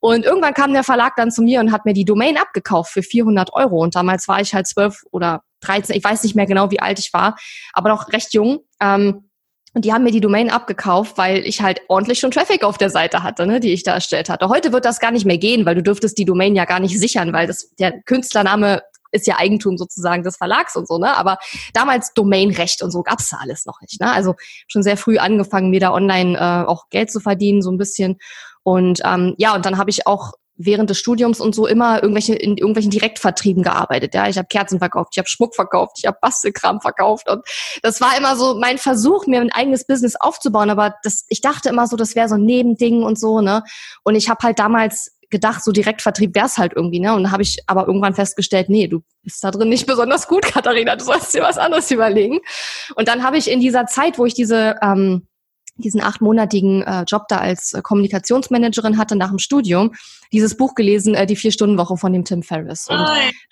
Und 0.00 0.24
irgendwann 0.24 0.54
kam 0.54 0.72
der 0.72 0.84
Verlag 0.84 1.16
dann 1.16 1.30
zu 1.30 1.42
mir 1.42 1.60
und 1.60 1.72
hat 1.72 1.84
mir 1.84 1.94
die 1.94 2.04
Domain 2.04 2.36
abgekauft 2.36 2.92
für 2.92 3.02
400 3.02 3.52
Euro. 3.54 3.82
Und 3.82 3.94
damals 3.94 4.28
war 4.28 4.40
ich 4.40 4.54
halt 4.54 4.66
zwölf 4.66 5.02
oder 5.10 5.42
13, 5.60 5.96
ich 5.96 6.04
weiß 6.04 6.22
nicht 6.22 6.36
mehr 6.36 6.46
genau, 6.46 6.70
wie 6.70 6.80
alt 6.80 6.98
ich 6.98 7.12
war, 7.12 7.36
aber 7.72 7.88
noch 7.88 8.12
recht 8.12 8.34
jung. 8.34 8.60
Ähm, 8.80 9.28
und 9.74 9.84
die 9.84 9.92
haben 9.92 10.02
mir 10.02 10.10
die 10.10 10.20
Domain 10.20 10.50
abgekauft, 10.50 11.18
weil 11.18 11.46
ich 11.46 11.60
halt 11.60 11.82
ordentlich 11.88 12.18
schon 12.18 12.30
Traffic 12.30 12.64
auf 12.64 12.78
der 12.78 12.90
Seite 12.90 13.22
hatte, 13.22 13.46
ne, 13.46 13.60
die 13.60 13.72
ich 13.72 13.82
da 13.82 13.94
erstellt 13.94 14.28
hatte. 14.28 14.48
Heute 14.48 14.72
wird 14.72 14.84
das 14.84 14.98
gar 14.98 15.10
nicht 15.10 15.26
mehr 15.26 15.38
gehen, 15.38 15.66
weil 15.66 15.74
du 15.74 15.82
dürftest 15.82 16.16
die 16.18 16.24
Domain 16.24 16.56
ja 16.56 16.64
gar 16.64 16.80
nicht 16.80 16.98
sichern, 16.98 17.32
weil 17.32 17.46
das 17.46 17.74
der 17.76 18.00
Künstlername 18.02 18.82
ist 19.12 19.26
ja 19.26 19.36
Eigentum 19.38 19.78
sozusagen 19.78 20.22
des 20.22 20.36
Verlags 20.36 20.76
und 20.76 20.86
so, 20.86 20.98
ne? 20.98 21.16
Aber 21.16 21.38
damals 21.74 22.12
Domainrecht 22.14 22.82
und 22.82 22.90
so 22.90 23.02
gab's 23.02 23.30
da 23.30 23.38
alles 23.40 23.66
noch 23.66 23.80
nicht. 23.80 24.00
Ne? 24.00 24.10
Also 24.10 24.34
schon 24.66 24.82
sehr 24.82 24.96
früh 24.96 25.18
angefangen, 25.18 25.70
mir 25.70 25.80
da 25.80 25.92
online 25.92 26.36
äh, 26.38 26.68
auch 26.68 26.88
Geld 26.90 27.10
zu 27.10 27.20
verdienen, 27.20 27.62
so 27.62 27.70
ein 27.70 27.78
bisschen. 27.78 28.18
Und 28.62 29.00
ähm, 29.04 29.34
ja, 29.38 29.54
und 29.54 29.64
dann 29.64 29.78
habe 29.78 29.90
ich 29.90 30.06
auch 30.06 30.32
während 30.58 30.90
des 30.90 30.98
Studiums 30.98 31.40
und 31.40 31.54
so 31.54 31.66
immer 31.66 32.02
irgendwelche 32.02 32.34
in 32.34 32.56
irgendwelchen 32.56 32.90
Direktvertrieben 32.90 33.62
gearbeitet. 33.62 34.12
Ja, 34.12 34.28
ich 34.28 34.36
habe 34.36 34.48
Kerzen 34.48 34.80
verkauft, 34.80 35.10
ich 35.12 35.18
habe 35.18 35.28
Schmuck 35.28 35.54
verkauft, 35.54 35.96
ich 35.98 36.06
habe 36.06 36.18
Bastelkram 36.20 36.80
verkauft 36.80 37.30
und 37.30 37.42
das 37.82 38.00
war 38.00 38.16
immer 38.18 38.36
so 38.36 38.58
mein 38.58 38.76
Versuch, 38.76 39.26
mir 39.26 39.40
ein 39.40 39.52
eigenes 39.52 39.86
Business 39.86 40.16
aufzubauen. 40.16 40.68
Aber 40.68 40.96
das, 41.04 41.24
ich 41.28 41.40
dachte 41.40 41.68
immer 41.68 41.86
so, 41.86 41.96
das 41.96 42.16
wäre 42.16 42.28
so 42.28 42.34
ein 42.34 42.44
Nebending 42.44 43.04
und 43.04 43.18
so 43.18 43.40
ne. 43.40 43.62
Und 44.02 44.16
ich 44.16 44.28
habe 44.28 44.40
halt 44.42 44.58
damals 44.58 45.12
gedacht, 45.30 45.62
so 45.62 45.72
Direktvertrieb 45.72 46.34
wär's 46.34 46.58
halt 46.58 46.72
irgendwie, 46.74 47.00
ne? 47.00 47.14
Und 47.14 47.24
dann 47.24 47.32
habe 47.32 47.42
ich 47.42 47.58
aber 47.66 47.86
irgendwann 47.86 48.14
festgestellt, 48.14 48.68
nee, 48.68 48.86
du 48.86 49.02
bist 49.22 49.42
da 49.44 49.50
drin 49.50 49.68
nicht 49.68 49.86
besonders 49.86 50.28
gut, 50.28 50.42
Katharina, 50.52 50.96
du 50.96 51.04
sollst 51.04 51.34
dir 51.34 51.42
was 51.42 51.58
anderes 51.58 51.90
überlegen. 51.90 52.38
Und 52.94 53.08
dann 53.08 53.22
habe 53.22 53.36
ich 53.36 53.50
in 53.50 53.60
dieser 53.60 53.86
Zeit, 53.86 54.18
wo 54.18 54.26
ich 54.26 54.34
diese 54.34 54.76
ähm, 54.82 55.26
diesen 55.78 56.00
achtmonatigen 56.00 56.82
äh, 56.82 57.04
Job 57.06 57.26
da 57.28 57.38
als 57.38 57.72
äh, 57.72 57.82
Kommunikationsmanagerin 57.82 58.98
hatte 58.98 59.16
nach 59.16 59.28
dem 59.28 59.38
Studium, 59.38 59.94
dieses 60.32 60.56
Buch 60.56 60.74
gelesen, 60.74 61.14
äh, 61.14 61.26
die 61.26 61.36
Vier-Stunden-Woche 61.36 61.96
von 61.96 62.12
dem 62.12 62.24
Tim 62.24 62.42
Ferriss. 62.42 62.88
Und 62.88 62.98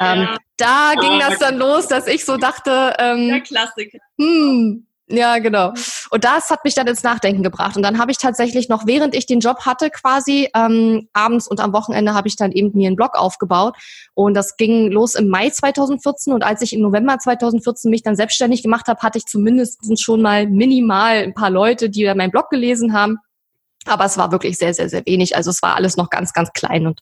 ähm, 0.00 0.22
ja. 0.22 0.36
da 0.56 0.94
ging 1.00 1.12
oh, 1.12 1.20
das 1.20 1.38
dann 1.38 1.56
los, 1.56 1.86
dass 1.86 2.06
ich 2.06 2.24
so 2.24 2.36
dachte, 2.36 2.94
ähm, 2.98 3.28
Der 3.28 3.40
Klassiker. 3.40 3.98
Hm, 4.18 4.86
ja, 5.08 5.38
genau. 5.38 5.72
Und 6.10 6.24
das 6.24 6.50
hat 6.50 6.64
mich 6.64 6.74
dann 6.74 6.88
ins 6.88 7.04
Nachdenken 7.04 7.44
gebracht. 7.44 7.76
Und 7.76 7.82
dann 7.82 7.98
habe 7.98 8.10
ich 8.10 8.18
tatsächlich 8.18 8.68
noch, 8.68 8.86
während 8.86 9.14
ich 9.14 9.26
den 9.26 9.38
Job 9.38 9.60
hatte, 9.64 9.88
quasi 9.90 10.48
ähm, 10.54 11.08
abends 11.12 11.46
und 11.46 11.60
am 11.60 11.72
Wochenende 11.72 12.12
habe 12.12 12.26
ich 12.26 12.34
dann 12.34 12.50
eben 12.50 12.72
mir 12.74 12.88
einen 12.88 12.96
Blog 12.96 13.14
aufgebaut. 13.14 13.76
Und 14.14 14.34
das 14.34 14.56
ging 14.56 14.90
los 14.90 15.14
im 15.14 15.28
Mai 15.28 15.50
2014. 15.50 16.32
Und 16.32 16.42
als 16.42 16.60
ich 16.62 16.72
im 16.72 16.80
November 16.80 17.18
2014 17.18 17.88
mich 17.88 18.02
dann 18.02 18.16
selbstständig 18.16 18.64
gemacht 18.64 18.88
habe, 18.88 19.00
hatte 19.02 19.18
ich 19.18 19.26
zumindest 19.26 20.00
schon 20.00 20.22
mal 20.22 20.48
minimal 20.48 21.18
ein 21.18 21.34
paar 21.34 21.50
Leute, 21.50 21.88
die 21.88 22.04
meinen 22.12 22.32
Blog 22.32 22.50
gelesen 22.50 22.92
haben. 22.92 23.18
Aber 23.86 24.04
es 24.04 24.16
war 24.18 24.32
wirklich 24.32 24.58
sehr, 24.58 24.74
sehr, 24.74 24.88
sehr 24.88 25.04
wenig. 25.06 25.36
Also 25.36 25.50
es 25.50 25.62
war 25.62 25.76
alles 25.76 25.96
noch 25.96 26.10
ganz, 26.10 26.32
ganz 26.32 26.52
klein 26.52 26.86
und 26.86 27.00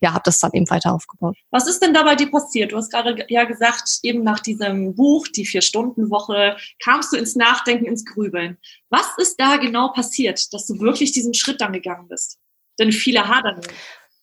ja, 0.00 0.12
habe 0.12 0.22
das 0.24 0.38
dann 0.40 0.52
eben 0.52 0.68
weiter 0.70 0.92
aufgebaut. 0.92 1.36
Was 1.50 1.66
ist 1.66 1.82
denn 1.82 1.94
da 1.94 2.02
bei 2.02 2.14
dir 2.14 2.30
passiert? 2.30 2.72
Du 2.72 2.76
hast 2.76 2.90
gerade 2.90 3.24
ja 3.28 3.44
gesagt, 3.44 3.98
eben 4.02 4.22
nach 4.22 4.40
diesem 4.40 4.94
Buch, 4.94 5.28
die 5.28 5.46
Vier-Stunden-Woche, 5.46 6.56
kamst 6.82 7.12
du 7.12 7.16
ins 7.16 7.36
Nachdenken, 7.36 7.86
ins 7.86 8.04
Grübeln. 8.04 8.58
Was 8.90 9.06
ist 9.18 9.40
da 9.40 9.56
genau 9.56 9.92
passiert, 9.92 10.52
dass 10.52 10.66
du 10.66 10.80
wirklich 10.80 11.12
diesen 11.12 11.34
Schritt 11.34 11.60
dann 11.60 11.72
gegangen 11.72 12.08
bist? 12.08 12.38
Denn 12.78 12.92
viele 12.92 13.28
hadern 13.28 13.60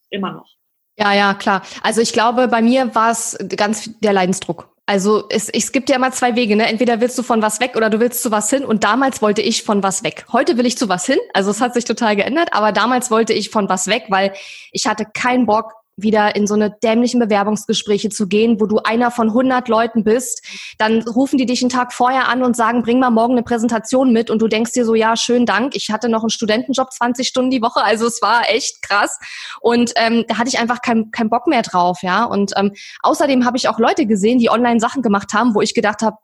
immer 0.09 0.31
noch. 0.31 0.50
Ja, 0.97 1.13
ja, 1.13 1.33
klar. 1.33 1.62
Also 1.81 2.01
ich 2.01 2.12
glaube, 2.12 2.47
bei 2.50 2.62
mir 2.62 2.94
war 2.94 3.12
es 3.12 3.38
ganz 3.55 3.89
der 4.01 4.12
Leidensdruck. 4.12 4.69
Also 4.89 5.25
es, 5.30 5.50
es 5.50 5.71
gibt 5.71 5.88
ja 5.91 5.97
immer 5.97 6.12
zwei 6.13 6.36
Wege, 6.36 6.56
ne? 6.56 6.68
Entweder 6.68 7.00
willst 7.00 7.15
du 7.15 7.22
von 7.22 7.43
was 7.43 7.60
weg 7.60 7.75
oder 7.75 7.91
du 7.91 8.00
willst 8.00 8.24
zu 8.24 8.31
was 8.31 8.50
hin. 8.50 8.65
Und 8.65 8.84
damals 8.84 9.22
wollte 9.22 9.39
ich 9.39 9.62
von 9.62 9.84
was 9.84 10.03
weg. 10.03 10.25
Heute 10.34 10.58
will 10.58 10.65
ich 10.65 10.79
zu 10.79 10.89
was 10.89 11.05
hin. 11.05 11.19
Also 11.31 11.51
es 11.51 11.62
hat 11.62 11.75
sich 11.75 11.86
total 11.86 12.15
geändert, 12.15 12.53
aber 12.53 12.72
damals 12.72 13.12
wollte 13.12 13.34
ich 13.34 13.51
von 13.51 13.69
was 13.69 13.86
weg, 13.86 14.05
weil 14.10 14.34
ich 14.72 14.88
hatte 14.88 15.05
keinen 15.05 15.46
Bock, 15.46 15.74
wieder 16.01 16.36
in 16.36 16.48
so 16.48 16.53
eine 16.53 16.72
dämlichen 16.84 17.20
Bewerbungsgespräche 17.20 18.10
zu 18.10 18.27
gehen, 18.27 18.60
wo 18.60 18.65
du 18.65 18.79
einer 18.79 19.12
von 19.12 19.29
100 19.29 19.68
Leuten 19.68 20.03
bist, 20.03 20.46
dann 20.77 21.01
rufen 21.03 21.38
die 21.38 21.46
dich 21.46 21.62
einen 21.62 21.70
Tag 21.70 21.94
vorher 21.94 22.27
an 22.27 22.44
und 22.44 22.56
sagen, 22.56 22.84
bring 22.84 23.00
mal 23.00 23.10
morgen 23.10 23.34
eine 23.34 23.44
Präsentation 23.44 24.12
mit 24.12 24.29
und 24.29 24.41
du 24.41 24.48
denkst 24.48 24.74
dir 24.74 24.86
so, 24.86 24.96
ja, 24.96 25.15
schönen 25.15 25.46
Dank, 25.46 25.75
ich 25.75 25.89
hatte 25.89 26.10
noch 26.10 26.22
einen 26.22 26.29
Studentenjob 26.29 26.91
20 26.91 27.27
Stunden 27.27 27.51
die 27.51 27.62
Woche, 27.62 27.84
also 27.84 28.08
es 28.08 28.22
war 28.22 28.50
echt 28.50 28.82
krass 28.82 29.20
und 29.62 29.94
ähm, 29.96 30.25
da 30.27 30.38
hatte 30.38 30.50
ich 30.50 30.60
einfach 30.60 30.82
keinen 30.82 31.12
kein 31.12 31.29
Bock 31.29 31.48
mehr 31.48 31.62
drauf, 31.62 32.00
ja 32.01 32.24
und 32.24 32.53
ähm, 32.56 32.74
außerdem 33.01 33.46
habe 33.46 33.58
ich 33.58 33.68
auch 33.70 33.79
Leute 33.79 34.06
gesehen, 34.06 34.39
die 34.39 34.50
online 34.50 34.79
Sachen 34.79 35.01
gemacht 35.01 35.34
haben, 35.34 35.56
wo 35.56 35.62
ich 35.62 35.74
gedacht 35.74 36.01
habe, 36.01 36.18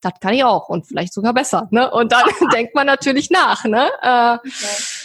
das 0.00 0.12
kann 0.20 0.32
ich 0.32 0.44
auch 0.44 0.68
und 0.68 0.86
vielleicht 0.86 1.12
sogar 1.12 1.34
besser. 1.34 1.68
Ne? 1.70 1.90
Und 1.90 2.12
dann 2.12 2.24
denkt 2.52 2.74
man 2.74 2.86
natürlich 2.86 3.30
nach. 3.30 3.64
Ne? 3.64 3.88
Äh, 4.02 4.38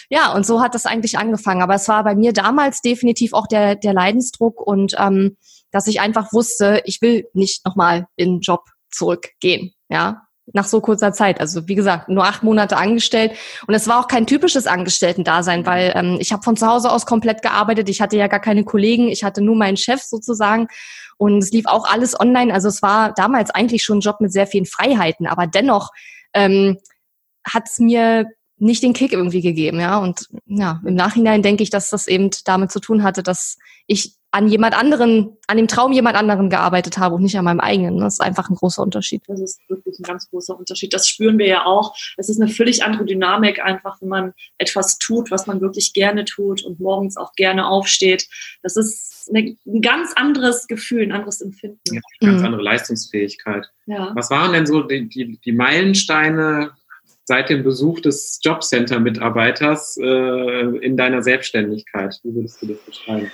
ja, 0.09 0.33
und 0.33 0.45
so 0.45 0.62
hat 0.62 0.75
das 0.75 0.85
eigentlich 0.85 1.17
angefangen. 1.17 1.62
Aber 1.62 1.75
es 1.75 1.88
war 1.88 2.03
bei 2.03 2.15
mir 2.15 2.33
damals 2.33 2.81
definitiv 2.81 3.33
auch 3.33 3.47
der, 3.47 3.75
der 3.75 3.93
Leidensdruck 3.93 4.62
und 4.62 4.95
ähm, 4.97 5.38
dass 5.71 5.88
ich 5.88 6.00
einfach 6.00 6.31
wusste, 6.31 6.81
ich 6.85 7.01
will 7.01 7.27
nicht 7.33 7.65
nochmal 7.65 8.07
in 8.15 8.35
den 8.35 8.39
Job 8.41 8.63
zurückgehen. 8.91 9.74
Ja, 9.89 10.25
nach 10.53 10.65
so 10.65 10.79
kurzer 10.79 11.12
Zeit. 11.12 11.39
Also 11.39 11.67
wie 11.67 11.75
gesagt, 11.75 12.09
nur 12.09 12.25
acht 12.25 12.43
Monate 12.43 12.77
angestellt. 12.77 13.33
Und 13.67 13.74
es 13.74 13.88
war 13.88 14.00
auch 14.00 14.07
kein 14.07 14.27
typisches 14.27 14.67
Angestellten-Dasein, 14.67 15.65
weil 15.65 15.91
ähm, 15.95 16.17
ich 16.19 16.31
habe 16.31 16.43
von 16.43 16.55
zu 16.55 16.67
Hause 16.67 16.91
aus 16.91 17.05
komplett 17.05 17.41
gearbeitet. 17.41 17.89
Ich 17.89 18.01
hatte 18.01 18.17
ja 18.17 18.27
gar 18.27 18.39
keine 18.39 18.63
Kollegen. 18.63 19.07
Ich 19.07 19.24
hatte 19.24 19.41
nur 19.41 19.55
meinen 19.55 19.77
Chef 19.77 20.01
sozusagen. 20.01 20.67
Und 21.17 21.39
es 21.39 21.51
lief 21.51 21.65
auch 21.65 21.85
alles 21.85 22.19
online. 22.19 22.53
Also 22.53 22.67
es 22.67 22.81
war 22.81 23.13
damals 23.13 23.50
eigentlich 23.51 23.83
schon 23.83 23.97
ein 23.97 24.01
Job 24.01 24.21
mit 24.21 24.31
sehr 24.31 24.47
vielen 24.47 24.65
Freiheiten. 24.65 25.27
Aber 25.27 25.47
dennoch 25.47 25.89
ähm, 26.33 26.77
hat 27.45 27.63
es 27.67 27.79
mir 27.79 28.25
nicht 28.57 28.83
den 28.83 28.93
Kick 28.93 29.12
irgendwie 29.12 29.41
gegeben, 29.41 29.79
ja. 29.79 29.97
Und 29.97 30.27
ja, 30.45 30.81
im 30.85 30.95
Nachhinein 30.95 31.41
denke 31.41 31.63
ich, 31.63 31.69
dass 31.69 31.89
das 31.89 32.07
eben 32.07 32.29
damit 32.45 32.71
zu 32.71 32.79
tun 32.79 33.03
hatte, 33.03 33.24
dass 33.24 33.57
ich 33.88 34.15
an 34.35 34.50
jemand 34.50 34.77
anderen, 34.77 35.38
an 35.47 35.55
dem 35.55 35.69
Traum 35.69 35.93
jemand 35.93 36.17
anderen 36.17 36.50
gearbeitet 36.50 36.97
habe 36.97 37.15
und 37.15 37.24
nicht 37.24 37.38
an 37.38 37.45
meinem 37.45 37.62
eigenen. 37.62 38.00
Das 38.00 38.15
ist 38.15 38.19
einfach 38.19 38.50
ein 38.50 38.55
großer 38.55 38.83
Unterschied. 38.83 39.21
Das 39.27 39.39
ist 39.39 39.62
wirklich 39.69 39.97
ein 39.97 40.03
ganz 40.03 40.29
großer 40.29 40.59
Unterschied. 40.59 40.93
Das 40.93 41.07
spüren 41.07 41.38
wir 41.38 41.47
ja 41.47 41.65
auch. 41.65 41.95
Es 42.17 42.27
ist 42.27 42.41
eine 42.41 42.51
völlig 42.51 42.83
andere 42.83 43.05
Dynamik 43.05 43.63
einfach, 43.63 44.01
wenn 44.01 44.09
man 44.09 44.33
etwas 44.57 44.97
tut, 44.97 45.31
was 45.31 45.47
man 45.47 45.62
wirklich 45.62 45.93
gerne 45.93 46.25
tut 46.25 46.65
und 46.65 46.81
morgens 46.81 47.15
auch 47.15 47.31
gerne 47.35 47.65
aufsteht. 47.65 48.27
Das 48.62 48.75
ist 48.75 49.29
eine, 49.33 49.55
ein 49.65 49.81
ganz 49.81 50.12
anderes 50.17 50.67
Gefühl, 50.67 51.03
ein 51.03 51.13
anderes 51.13 51.39
Empfinden. 51.39 51.79
Ja, 51.89 52.01
ganz 52.19 52.41
mhm. 52.41 52.47
andere 52.47 52.62
Leistungsfähigkeit. 52.62 53.67
Ja. 53.85 54.12
Was 54.15 54.29
waren 54.31 54.51
denn 54.51 54.65
so 54.65 54.83
die, 54.83 55.07
die, 55.07 55.39
die 55.39 55.51
Meilensteine 55.53 56.71
seit 57.25 57.50
dem 57.50 57.63
Besuch 57.63 58.00
des 58.00 58.39
Jobcenter-Mitarbeiters 58.44 59.98
äh, 59.98 60.77
in 60.77 60.96
deiner 60.96 61.22
Selbstständigkeit? 61.22 62.20
Wie 62.24 62.34
würdest 62.34 62.62
du 62.62 62.67
das 62.67 62.77
beschreiben? 62.77 63.32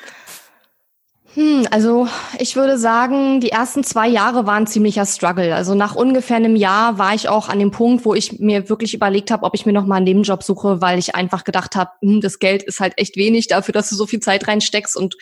Hm, 1.34 1.66
also 1.72 2.10
ich 2.40 2.58
würde 2.58 2.78
sagen, 2.78 3.40
die 3.40 3.52
ersten 3.52 3.84
zwei 3.84 4.08
Jahre 4.08 4.46
waren 4.46 4.68
ziemlicher 4.68 5.06
Struggle. 5.06 5.56
Also 5.56 5.76
nach 5.76 5.96
ungefähr 5.96 6.36
einem 6.38 6.58
Jahr 6.58 6.98
war 6.98 7.14
ich 7.14 7.30
auch 7.30 7.48
an 7.48 7.60
dem 7.60 7.72
Punkt, 7.72 8.04
wo 8.04 8.14
ich 8.14 8.40
mir 8.40 8.68
wirklich 8.70 8.94
überlegt 8.94 9.32
habe, 9.32 9.46
ob 9.46 9.56
ich 9.56 9.66
mir 9.66 9.72
noch 9.72 9.86
mal 9.86 9.98
einen 9.98 10.06
Nebenjob 10.06 10.44
suche, 10.44 10.82
weil 10.82 11.00
ich 11.00 11.16
einfach 11.16 11.46
gedacht 11.46 11.76
habe, 11.76 11.92
hm, 12.02 12.20
das 12.20 12.40
Geld 12.40 12.64
ist 12.64 12.82
halt 12.82 12.94
echt 12.98 13.16
wenig 13.16 13.48
dafür, 13.48 13.74
dass 13.74 13.90
du 13.90 13.96
so 13.96 14.06
viel 14.08 14.20
Zeit 14.20 14.48
reinsteckst 14.48 14.98
und 14.98 15.16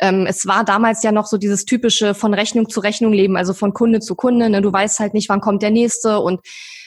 ähm, 0.00 0.26
es 0.26 0.46
war 0.46 0.64
damals 0.64 1.02
ja 1.02 1.12
noch 1.12 1.26
so 1.26 1.38
dieses 1.38 1.64
typische 1.64 2.14
von 2.14 2.34
Rechnung 2.34 2.68
zu 2.68 2.80
Rechnung 2.80 3.12
leben, 3.12 3.36
also 3.36 3.54
von 3.54 3.74
Kunde 3.74 4.00
zu 4.00 4.14
Kunde. 4.14 4.48
Ne? 4.48 4.62
Du 4.62 4.72
weißt 4.72 5.00
halt 5.00 5.14
nicht, 5.14 5.28
wann 5.28 5.40
kommt 5.40 5.62
der 5.62 5.70
nächste 5.70 6.20
und 6.20 6.40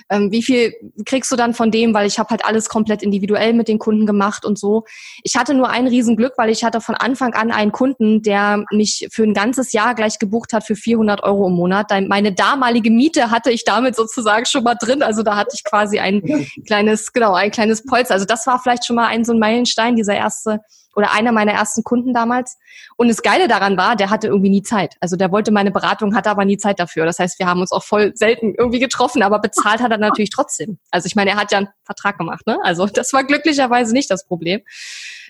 ähm, 0.09 0.31
wie 0.31 0.43
viel 0.43 0.73
kriegst 1.05 1.31
du 1.31 1.35
dann 1.35 1.53
von 1.53 1.71
dem, 1.71 1.93
weil 1.93 2.07
ich 2.07 2.19
habe 2.19 2.29
halt 2.29 2.45
alles 2.45 2.69
komplett 2.69 3.03
individuell 3.03 3.53
mit 3.53 3.67
den 3.67 3.79
Kunden 3.79 4.05
gemacht 4.05 4.45
und 4.45 4.57
so. 4.57 4.83
Ich 5.23 5.35
hatte 5.35 5.53
nur 5.53 5.69
ein 5.69 5.87
Riesenglück, 5.87 6.33
weil 6.37 6.49
ich 6.49 6.63
hatte 6.63 6.81
von 6.81 6.95
Anfang 6.95 7.33
an 7.33 7.51
einen 7.51 7.71
Kunden, 7.71 8.21
der 8.21 8.63
mich 8.71 9.07
für 9.11 9.23
ein 9.23 9.33
ganzes 9.33 9.71
Jahr 9.73 9.95
gleich 9.95 10.19
gebucht 10.19 10.53
hat 10.53 10.65
für 10.65 10.75
400 10.75 11.23
Euro 11.23 11.47
im 11.47 11.53
Monat. 11.53 11.91
Meine 12.07 12.33
damalige 12.33 12.91
Miete 12.91 13.31
hatte 13.31 13.51
ich 13.51 13.63
damit 13.63 13.95
sozusagen 13.95 14.45
schon 14.45 14.63
mal 14.63 14.75
drin. 14.75 15.01
Also 15.03 15.23
da 15.23 15.35
hatte 15.35 15.51
ich 15.53 15.63
quasi 15.63 15.99
ein 15.99 16.21
kleines, 16.65 17.13
genau, 17.13 17.33
ein 17.33 17.51
kleines 17.51 17.83
Polster. 17.85 18.13
Also 18.13 18.25
das 18.25 18.45
war 18.47 18.59
vielleicht 18.59 18.85
schon 18.85 18.95
mal 18.95 19.07
ein 19.07 19.23
so 19.23 19.33
ein 19.33 19.39
Meilenstein, 19.39 19.95
dieser 19.95 20.15
erste 20.15 20.59
oder 20.95 21.11
einer 21.11 21.31
meiner 21.31 21.53
ersten 21.53 21.83
Kunden 21.83 22.13
damals. 22.13 22.57
Und 22.97 23.07
das 23.07 23.21
Geile 23.21 23.47
daran 23.47 23.77
war, 23.77 23.95
der 23.95 24.09
hatte 24.09 24.27
irgendwie 24.27 24.49
nie 24.49 24.63
Zeit. 24.63 24.95
Also 24.99 25.15
der 25.15 25.31
wollte 25.31 25.51
meine 25.51 25.71
Beratung, 25.71 26.15
hatte 26.15 26.29
aber 26.29 26.45
nie 26.45 26.57
Zeit 26.57 26.79
dafür. 26.79 27.05
Das 27.05 27.19
heißt, 27.19 27.39
wir 27.39 27.47
haben 27.47 27.61
uns 27.61 27.71
auch 27.71 27.83
voll 27.83 28.11
selten 28.15 28.53
irgendwie 28.57 28.79
getroffen, 28.79 29.23
aber 29.23 29.39
bezahlt 29.39 29.81
hat 29.81 29.91
er 29.91 29.97
natürlich 29.97 30.29
trotzdem. 30.29 30.79
Also 30.91 31.05
ich 31.05 31.15
meine, 31.15 31.31
er 31.31 31.37
hat 31.37 31.51
ja 31.51 31.59
einen 31.59 31.69
Vertrag 31.83 32.17
gemacht, 32.17 32.45
ne? 32.47 32.57
Also 32.63 32.85
das 32.85 33.13
war 33.13 33.23
glücklicherweise 33.23 33.93
nicht 33.93 34.11
das 34.11 34.25
Problem. 34.25 34.61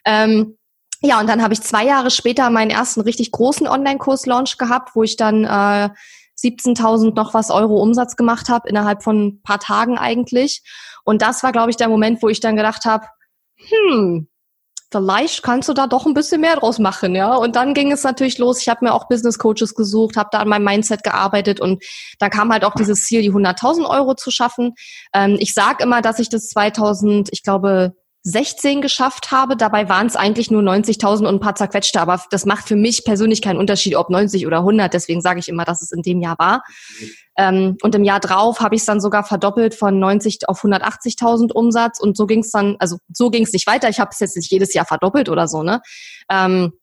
Ähm, 0.05 0.57
ja, 1.03 1.19
und 1.19 1.27
dann 1.27 1.41
habe 1.41 1.53
ich 1.53 1.61
zwei 1.61 1.83
Jahre 1.83 2.11
später 2.11 2.49
meinen 2.49 2.69
ersten 2.69 3.01
richtig 3.01 3.31
großen 3.31 3.67
Online-Kurs-Launch 3.67 4.57
gehabt, 4.57 4.95
wo 4.95 5.01
ich 5.01 5.17
dann 5.17 5.45
äh, 5.45 5.89
17.000 6.37 7.15
noch 7.15 7.33
was 7.33 7.49
Euro 7.49 7.81
Umsatz 7.81 8.15
gemacht 8.15 8.49
habe, 8.49 8.69
innerhalb 8.69 9.03
von 9.03 9.27
ein 9.27 9.41
paar 9.41 9.59
Tagen 9.59 9.97
eigentlich. 9.97 10.63
Und 11.03 11.21
das 11.21 11.41
war, 11.43 11.51
glaube 11.51 11.71
ich, 11.71 11.77
der 11.77 11.89
Moment, 11.89 12.21
wo 12.21 12.29
ich 12.29 12.39
dann 12.39 12.55
gedacht 12.55 12.85
habe, 12.85 13.07
hm, 13.55 14.27
vielleicht 14.91 15.41
kannst 15.41 15.69
du 15.69 15.73
da 15.73 15.87
doch 15.87 16.05
ein 16.05 16.13
bisschen 16.13 16.41
mehr 16.41 16.57
draus 16.57 16.77
machen, 16.77 17.15
ja. 17.15 17.35
Und 17.35 17.55
dann 17.55 17.73
ging 17.73 17.91
es 17.91 18.03
natürlich 18.03 18.37
los. 18.37 18.61
Ich 18.61 18.69
habe 18.69 18.85
mir 18.85 18.93
auch 18.93 19.07
Business 19.07 19.39
Coaches 19.39 19.73
gesucht, 19.73 20.17
habe 20.17 20.29
da 20.31 20.39
an 20.39 20.49
meinem 20.49 20.65
Mindset 20.65 21.03
gearbeitet 21.03 21.59
und 21.59 21.83
da 22.19 22.29
kam 22.29 22.51
halt 22.51 22.65
auch 22.65 22.75
dieses 22.75 23.05
Ziel, 23.05 23.21
die 23.21 23.31
100.000 23.31 23.89
Euro 23.89 24.15
zu 24.15 24.31
schaffen. 24.31 24.73
Ähm, 25.13 25.37
ich 25.39 25.53
sage 25.53 25.83
immer, 25.83 26.01
dass 26.01 26.19
ich 26.19 26.29
das 26.29 26.49
2000, 26.49 27.29
ich 27.31 27.43
glaube 27.43 27.95
16 28.23 28.81
geschafft 28.81 29.31
habe. 29.31 29.57
Dabei 29.57 29.89
waren 29.89 30.07
es 30.07 30.15
eigentlich 30.15 30.51
nur 30.51 30.61
90.000 30.61 31.19
und 31.19 31.35
ein 31.35 31.39
paar 31.39 31.55
zerquetschte. 31.55 31.99
Aber 31.99 32.21
das 32.29 32.45
macht 32.45 32.67
für 32.67 32.75
mich 32.75 33.03
persönlich 33.03 33.41
keinen 33.41 33.57
Unterschied, 33.57 33.95
ob 33.95 34.09
90 34.09 34.45
oder 34.45 34.59
100. 34.59 34.93
Deswegen 34.93 35.21
sage 35.21 35.39
ich 35.39 35.47
immer, 35.47 35.65
dass 35.65 35.81
es 35.81 35.91
in 35.91 36.01
dem 36.01 36.21
Jahr 36.21 36.37
war. 36.37 36.63
Ähm, 37.37 37.77
und 37.81 37.95
im 37.95 38.03
Jahr 38.03 38.19
drauf 38.19 38.59
habe 38.59 38.75
ich 38.75 38.81
es 38.81 38.85
dann 38.85 39.01
sogar 39.01 39.23
verdoppelt 39.23 39.73
von 39.73 39.97
90 39.97 40.47
auf 40.47 40.63
180.000 40.63 41.51
Umsatz. 41.51 41.99
Und 41.99 42.15
so 42.15 42.27
ging 42.27 42.39
es 42.39 42.51
dann, 42.51 42.75
also 42.79 42.97
so 43.11 43.29
ging 43.31 43.43
es 43.43 43.53
nicht 43.53 43.65
weiter. 43.67 43.89
Ich 43.89 43.99
habe 43.99 44.11
es 44.11 44.19
jetzt 44.19 44.35
nicht 44.35 44.51
jedes 44.51 44.73
Jahr 44.73 44.85
verdoppelt 44.85 45.29
oder 45.29 45.47
so, 45.47 45.63
ne? 45.63 45.81
Ähm, 46.29 46.73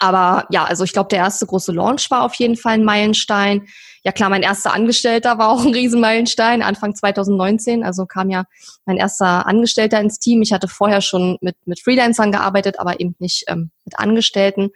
aber 0.00 0.46
ja, 0.50 0.64
also 0.64 0.82
ich 0.82 0.94
glaube, 0.94 1.08
der 1.08 1.18
erste 1.18 1.46
große 1.46 1.72
Launch 1.72 2.10
war 2.10 2.24
auf 2.24 2.34
jeden 2.34 2.56
Fall 2.56 2.72
ein 2.72 2.84
Meilenstein. 2.84 3.68
Ja 4.02 4.12
klar, 4.12 4.30
mein 4.30 4.42
erster 4.42 4.72
Angestellter 4.72 5.36
war 5.36 5.50
auch 5.50 5.62
ein 5.62 5.74
Riesenmeilenstein, 5.74 6.62
Anfang 6.62 6.94
2019. 6.94 7.84
Also 7.84 8.06
kam 8.06 8.30
ja 8.30 8.44
mein 8.86 8.96
erster 8.96 9.46
Angestellter 9.46 10.00
ins 10.00 10.18
Team. 10.18 10.40
Ich 10.40 10.54
hatte 10.54 10.68
vorher 10.68 11.02
schon 11.02 11.36
mit, 11.42 11.54
mit 11.66 11.80
Freelancern 11.80 12.32
gearbeitet, 12.32 12.80
aber 12.80 12.98
eben 12.98 13.14
nicht 13.18 13.44
ähm, 13.48 13.72
mit 13.84 13.98
Angestellten. 13.98 14.70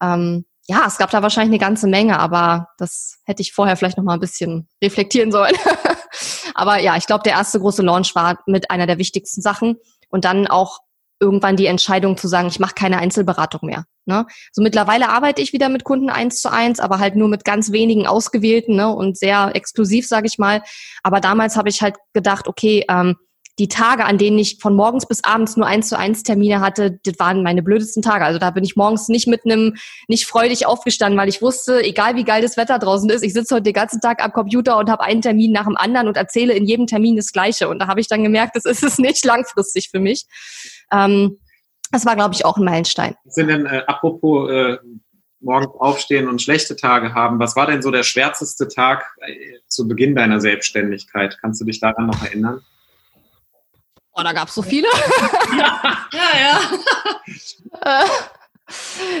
Ähm, 0.00 0.44
ja, 0.68 0.84
es 0.86 0.98
gab 0.98 1.10
da 1.10 1.20
wahrscheinlich 1.20 1.50
eine 1.50 1.68
ganze 1.68 1.88
Menge, 1.88 2.20
aber 2.20 2.68
das 2.78 3.18
hätte 3.24 3.42
ich 3.42 3.52
vorher 3.52 3.76
vielleicht 3.76 3.96
noch 3.96 4.04
mal 4.04 4.14
ein 4.14 4.20
bisschen 4.20 4.68
reflektieren 4.80 5.32
sollen. 5.32 5.56
aber 6.54 6.78
ja, 6.78 6.96
ich 6.96 7.06
glaube, 7.06 7.24
der 7.24 7.32
erste 7.32 7.58
große 7.58 7.82
Launch 7.82 8.14
war 8.14 8.38
mit 8.46 8.70
einer 8.70 8.86
der 8.86 8.98
wichtigsten 8.98 9.42
Sachen 9.42 9.78
und 10.10 10.24
dann 10.24 10.46
auch 10.46 10.78
irgendwann 11.20 11.56
die 11.56 11.66
Entscheidung 11.66 12.16
zu 12.16 12.26
sagen, 12.26 12.48
ich 12.48 12.58
mache 12.58 12.74
keine 12.74 12.98
Einzelberatung 12.98 13.60
mehr. 13.62 13.84
Ne? 14.06 14.26
So 14.52 14.62
mittlerweile 14.62 15.10
arbeite 15.10 15.42
ich 15.42 15.52
wieder 15.52 15.68
mit 15.68 15.84
Kunden 15.84 16.10
eins 16.10 16.40
zu 16.40 16.50
eins, 16.50 16.80
aber 16.80 16.98
halt 16.98 17.14
nur 17.14 17.28
mit 17.28 17.44
ganz 17.44 17.70
wenigen 17.72 18.06
ausgewählten 18.06 18.76
ne? 18.76 18.94
und 18.94 19.18
sehr 19.18 19.54
exklusiv, 19.54 20.08
sage 20.08 20.26
ich 20.26 20.38
mal. 20.38 20.62
Aber 21.02 21.20
damals 21.20 21.56
habe 21.56 21.68
ich 21.68 21.82
halt 21.82 21.96
gedacht, 22.14 22.48
okay, 22.48 22.84
ähm, 22.88 23.16
die 23.60 23.68
Tage, 23.68 24.06
an 24.06 24.16
denen 24.16 24.38
ich 24.38 24.56
von 24.58 24.74
morgens 24.74 25.06
bis 25.06 25.22
abends 25.22 25.56
nur 25.58 25.66
eins 25.66 25.88
zu 25.88 25.98
eins 25.98 26.22
Termine 26.22 26.60
hatte, 26.60 26.98
das 27.04 27.18
waren 27.18 27.42
meine 27.42 27.62
blödesten 27.62 28.02
Tage. 28.02 28.24
Also 28.24 28.38
da 28.38 28.50
bin 28.50 28.64
ich 28.64 28.74
morgens 28.74 29.08
nicht 29.08 29.26
mit 29.26 29.44
einem, 29.44 29.76
nicht 30.08 30.26
freudig 30.26 30.64
aufgestanden, 30.64 31.20
weil 31.20 31.28
ich 31.28 31.42
wusste, 31.42 31.82
egal 31.82 32.16
wie 32.16 32.24
geil 32.24 32.40
das 32.40 32.56
Wetter 32.56 32.78
draußen 32.78 33.10
ist, 33.10 33.22
ich 33.22 33.34
sitze 33.34 33.56
heute 33.56 33.64
den 33.64 33.74
ganzen 33.74 34.00
Tag 34.00 34.24
am 34.24 34.32
Computer 34.32 34.78
und 34.78 34.88
habe 34.88 35.04
einen 35.04 35.20
Termin 35.20 35.52
nach 35.52 35.66
dem 35.66 35.76
anderen 35.76 36.08
und 36.08 36.16
erzähle 36.16 36.54
in 36.54 36.64
jedem 36.64 36.86
Termin 36.86 37.16
das 37.16 37.32
Gleiche. 37.32 37.68
Und 37.68 37.80
da 37.80 37.86
habe 37.86 38.00
ich 38.00 38.08
dann 38.08 38.22
gemerkt, 38.24 38.56
das 38.56 38.64
ist 38.64 38.82
es 38.82 38.98
nicht 38.98 39.26
langfristig 39.26 39.90
für 39.90 40.00
mich. 40.00 40.24
Ähm, 40.92 41.38
das 41.92 42.06
war, 42.06 42.16
glaube 42.16 42.34
ich, 42.34 42.44
auch 42.44 42.56
ein 42.56 42.64
Meilenstein. 42.64 43.16
Sind 43.24 43.48
denn, 43.48 43.66
äh, 43.66 43.82
apropos 43.86 44.50
äh, 44.50 44.78
morgens 45.40 45.72
aufstehen 45.78 46.28
und 46.28 46.40
schlechte 46.40 46.76
Tage 46.76 47.14
haben, 47.14 47.38
was 47.38 47.56
war 47.56 47.66
denn 47.66 47.82
so 47.82 47.90
der 47.90 48.02
schwärzeste 48.02 48.68
Tag 48.68 49.16
äh, 49.26 49.58
zu 49.66 49.88
Beginn 49.88 50.14
deiner 50.14 50.40
Selbstständigkeit? 50.40 51.38
Kannst 51.40 51.60
du 51.60 51.64
dich 51.64 51.80
daran 51.80 52.06
noch 52.06 52.22
erinnern? 52.22 52.62
Oh, 54.12 54.22
da 54.22 54.32
gab 54.32 54.48
es 54.48 54.54
so 54.54 54.62
viele. 54.62 54.88
ja, 55.56 55.90
ja. 56.12 56.60
ja. 57.84 58.04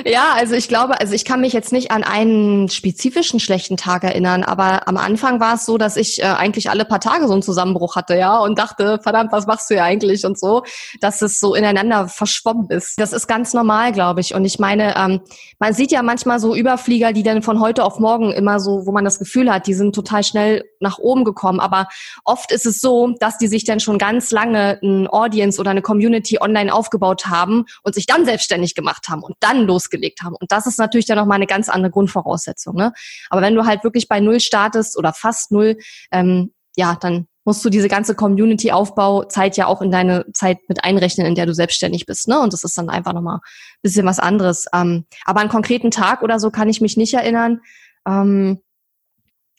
Ja, 0.04 0.32
also 0.34 0.54
ich 0.54 0.68
glaube, 0.68 1.00
also 1.00 1.14
ich 1.14 1.24
kann 1.24 1.40
mich 1.40 1.52
jetzt 1.52 1.72
nicht 1.72 1.90
an 1.90 2.04
einen 2.04 2.68
spezifischen 2.68 3.40
schlechten 3.40 3.76
Tag 3.76 4.04
erinnern, 4.04 4.44
aber 4.44 4.88
am 4.88 4.96
Anfang 4.96 5.40
war 5.40 5.54
es 5.54 5.66
so, 5.66 5.78
dass 5.78 5.96
ich 5.96 6.20
äh, 6.20 6.26
eigentlich 6.26 6.70
alle 6.70 6.84
paar 6.84 7.00
Tage 7.00 7.26
so 7.26 7.32
einen 7.32 7.42
Zusammenbruch 7.42 7.96
hatte, 7.96 8.16
ja, 8.16 8.38
und 8.38 8.58
dachte, 8.58 8.98
verdammt, 9.02 9.32
was 9.32 9.46
machst 9.46 9.70
du 9.70 9.74
ja 9.74 9.84
eigentlich 9.84 10.24
und 10.24 10.38
so, 10.38 10.62
dass 11.00 11.22
es 11.22 11.40
so 11.40 11.54
ineinander 11.54 12.08
verschwommen 12.08 12.70
ist. 12.70 12.98
Das 12.98 13.12
ist 13.12 13.26
ganz 13.26 13.52
normal, 13.54 13.92
glaube 13.92 14.20
ich. 14.20 14.34
Und 14.34 14.44
ich 14.44 14.58
meine, 14.58 14.96
ähm, 14.96 15.20
man 15.58 15.74
sieht 15.74 15.92
ja 15.92 16.02
manchmal 16.02 16.40
so 16.40 16.54
Überflieger, 16.54 17.12
die 17.12 17.22
dann 17.22 17.42
von 17.42 17.60
heute 17.60 17.84
auf 17.84 17.98
morgen 17.98 18.32
immer 18.32 18.60
so, 18.60 18.86
wo 18.86 18.92
man 18.92 19.04
das 19.04 19.18
Gefühl 19.18 19.52
hat, 19.52 19.66
die 19.66 19.74
sind 19.74 19.94
total 19.94 20.24
schnell 20.24 20.64
nach 20.80 20.98
oben 20.98 21.24
gekommen. 21.24 21.60
Aber 21.60 21.88
oft 22.24 22.52
ist 22.52 22.66
es 22.66 22.80
so, 22.80 23.14
dass 23.20 23.38
die 23.38 23.48
sich 23.48 23.64
dann 23.64 23.80
schon 23.80 23.98
ganz 23.98 24.30
lange 24.30 24.78
ein 24.82 25.06
Audience 25.08 25.60
oder 25.60 25.70
eine 25.70 25.82
Community 25.82 26.38
online 26.40 26.72
aufgebaut 26.72 27.26
haben 27.26 27.66
und 27.82 27.94
sich 27.94 28.06
dann 28.06 28.24
selbstständig 28.24 28.74
gemacht 28.74 29.08
haben. 29.08 29.22
Und 29.22 29.36
dann 29.40 29.66
losgelegt 29.66 30.22
haben. 30.22 30.36
Und 30.40 30.52
das 30.52 30.66
ist 30.66 30.78
natürlich 30.78 31.06
dann 31.06 31.18
nochmal 31.18 31.36
eine 31.36 31.46
ganz 31.46 31.68
andere 31.68 31.90
Grundvoraussetzung. 31.90 32.76
Ne? 32.76 32.92
Aber 33.30 33.42
wenn 33.42 33.54
du 33.54 33.66
halt 33.66 33.84
wirklich 33.84 34.08
bei 34.08 34.20
Null 34.20 34.40
startest 34.40 34.96
oder 34.98 35.12
fast 35.12 35.50
Null, 35.50 35.76
ähm, 36.12 36.52
ja, 36.76 36.96
dann 37.00 37.26
musst 37.44 37.64
du 37.64 37.70
diese 37.70 37.88
ganze 37.88 38.14
Community-Aufbauzeit 38.14 39.56
ja 39.56 39.66
auch 39.66 39.82
in 39.82 39.90
deine 39.90 40.26
Zeit 40.32 40.58
mit 40.68 40.84
einrechnen, 40.84 41.26
in 41.26 41.34
der 41.34 41.46
du 41.46 41.54
selbstständig 41.54 42.06
bist. 42.06 42.28
Ne? 42.28 42.38
Und 42.38 42.52
das 42.52 42.64
ist 42.64 42.76
dann 42.76 42.90
einfach 42.90 43.12
nochmal 43.12 43.36
ein 43.36 43.82
bisschen 43.82 44.06
was 44.06 44.18
anderes. 44.18 44.66
Ähm, 44.74 45.06
aber 45.24 45.40
an 45.40 45.48
konkreten 45.48 45.90
Tag 45.90 46.22
oder 46.22 46.38
so 46.38 46.50
kann 46.50 46.68
ich 46.68 46.80
mich 46.80 46.96
nicht 46.96 47.14
erinnern. 47.14 47.60
Ähm, 48.06 48.60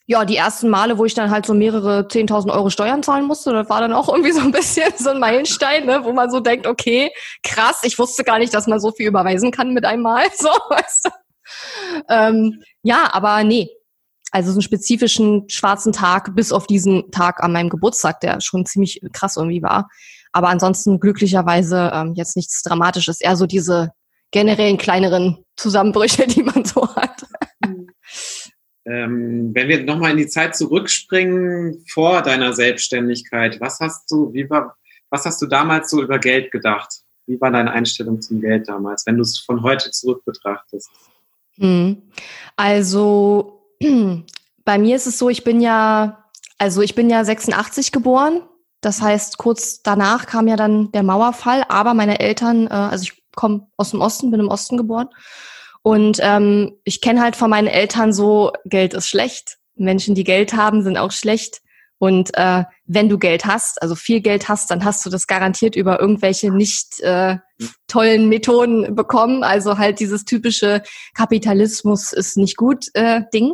ja, 0.08 0.25
die 0.25 0.36
ersten 0.36 0.70
Male, 0.70 0.98
wo 0.98 1.05
ich 1.05 1.13
dann 1.13 1.31
halt 1.31 1.46
so 1.46 1.53
mehrere 1.53 2.01
10.000 2.01 2.51
Euro 2.51 2.70
Steuern 2.70 3.03
zahlen 3.03 3.25
musste, 3.25 3.53
das 3.53 3.70
war 3.70 3.81
dann 3.81 3.93
auch 3.93 4.10
irgendwie 4.10 4.31
so 4.34 4.41
ein 4.41 4.51
bisschen 4.51 4.91
so 4.98 5.10
ein 5.12 5.20
Meilenstein, 5.20 5.86
ne, 5.86 6.03
wo 6.03 6.13
man 6.13 6.29
so 6.29 6.39
denkt, 6.39 6.67
okay, 6.67 7.12
krass, 7.43 7.81
ich 7.84 7.98
wusste 7.98 8.24
gar 8.24 8.39
nicht, 8.39 8.53
dass 8.53 8.67
man 8.67 8.79
so 8.79 8.91
viel 8.91 9.08
überweisen 9.08 9.51
kann 9.51 9.74
mit 9.74 9.86
einem 9.86 10.03
Mal, 10.03 10.25
so, 10.38 10.50
weißt 10.50 11.05
du. 11.05 11.10
Ähm, 12.10 12.62
ja, 12.84 13.10
aber 13.12 13.43
nee, 13.43 13.70
also 14.31 14.51
so 14.51 14.55
einen 14.55 14.62
spezifischen 14.62 15.50
schwarzen 15.50 15.91
Tag 15.91 16.36
bis 16.36 16.51
auf 16.51 16.65
diesen 16.65 17.12
Tag 17.12 17.43
an 17.43 17.51
meinem 17.51 17.70
Geburtstag, 17.70 18.22
der 18.22 18.39
schon 18.41 18.65
ziemlich 18.65 19.01
krass 19.12 19.38
irgendwie 19.38 19.62
war. 19.62 19.89
Aber 20.31 20.48
ansonsten 20.48 21.00
glücklicherweise 21.00 21.91
ähm, 21.93 22.13
jetzt 22.15 22.38
nichts 22.38 22.63
Dramatisches, 22.63 23.20
eher 23.20 23.36
so 23.36 23.46
diese 23.46 23.91
generellen 24.31 24.77
kleineren 24.77 25.43
Zusammenbrüche, 25.58 26.27
die 26.27 26.43
man 26.43 26.63
so 26.63 26.88
hat. 26.96 27.25
Ähm, 28.91 29.51
wenn 29.53 29.69
wir 29.69 29.83
nochmal 29.83 30.12
in 30.12 30.17
die 30.17 30.27
Zeit 30.27 30.53
zurückspringen 30.53 31.86
vor 31.88 32.21
deiner 32.21 32.51
Selbstständigkeit, 32.51 33.62
was 33.62 33.79
hast 33.79 34.12
du, 34.12 34.33
wie 34.33 34.50
war, 34.50 34.75
Was 35.10 35.25
hast 35.25 35.41
du 35.41 35.45
damals 35.45 35.89
so 35.89 36.01
über 36.01 36.19
Geld 36.19 36.51
gedacht? 36.51 36.89
Wie 37.25 37.39
war 37.39 37.51
deine 37.51 37.71
Einstellung 37.71 38.21
zum 38.21 38.41
Geld 38.41 38.67
damals, 38.67 39.05
wenn 39.05 39.15
du 39.15 39.21
es 39.21 39.39
von 39.39 39.63
heute 39.63 39.91
zurück 39.91 40.25
betrachtest? 40.25 40.89
Hm. 41.55 42.01
Also 42.57 43.62
bei 44.65 44.77
mir 44.77 44.98
ist 44.98 45.07
es 45.07 45.17
so, 45.17 45.29
ich 45.29 45.45
bin 45.45 45.62
ja, 45.62 46.25
also 46.57 46.81
ich 46.81 46.93
bin 46.93 47.10
ja 47.10 47.24
86 47.24 47.93
geboren. 47.93 48.41
Das 48.81 49.01
heißt, 49.01 49.38
kurz 49.38 49.83
danach 49.83 50.25
kam 50.25 50.50
ja 50.50 50.57
dann 50.57 50.91
der 50.91 51.03
Mauerfall, 51.03 51.63
aber 51.69 51.93
meine 51.93 52.19
Eltern, 52.19 52.67
äh, 52.67 52.71
also 52.71 53.03
ich 53.03 53.24
komme 53.36 53.67
aus 53.77 53.91
dem 53.91 54.01
Osten, 54.01 54.31
bin 54.31 54.41
im 54.41 54.50
Osten 54.50 54.75
geboren. 54.75 55.07
Und 55.83 56.19
ähm, 56.21 56.77
ich 56.83 57.01
kenne 57.01 57.21
halt 57.21 57.35
von 57.35 57.50
meinen 57.50 57.67
Eltern 57.67 58.13
so, 58.13 58.51
Geld 58.65 58.93
ist 58.93 59.07
schlecht. 59.07 59.57
Menschen, 59.75 60.15
die 60.15 60.23
Geld 60.23 60.53
haben, 60.53 60.83
sind 60.83 60.97
auch 60.97 61.11
schlecht. 61.11 61.61
Und 61.97 62.35
äh, 62.35 62.63
wenn 62.85 63.09
du 63.09 63.19
Geld 63.19 63.45
hast, 63.45 63.79
also 63.81 63.93
viel 63.93 64.21
Geld 64.21 64.50
hast, 64.50 64.71
dann 64.71 64.83
hast 64.83 65.05
du 65.05 65.11
das 65.11 65.27
garantiert 65.27 65.75
über 65.75 66.00
irgendwelche 66.00 66.51
nicht 66.51 67.00
äh, 67.01 67.38
tollen 67.88 68.27
Methoden 68.27 68.95
bekommen. 68.95 69.43
Also 69.43 69.77
halt 69.77 70.00
dieses 70.00 70.25
typische 70.25 70.81
Kapitalismus 71.13 72.11
ist 72.11 72.38
nicht 72.38 72.57
gut 72.57 72.88
äh, 72.95 73.21
Ding. 73.31 73.53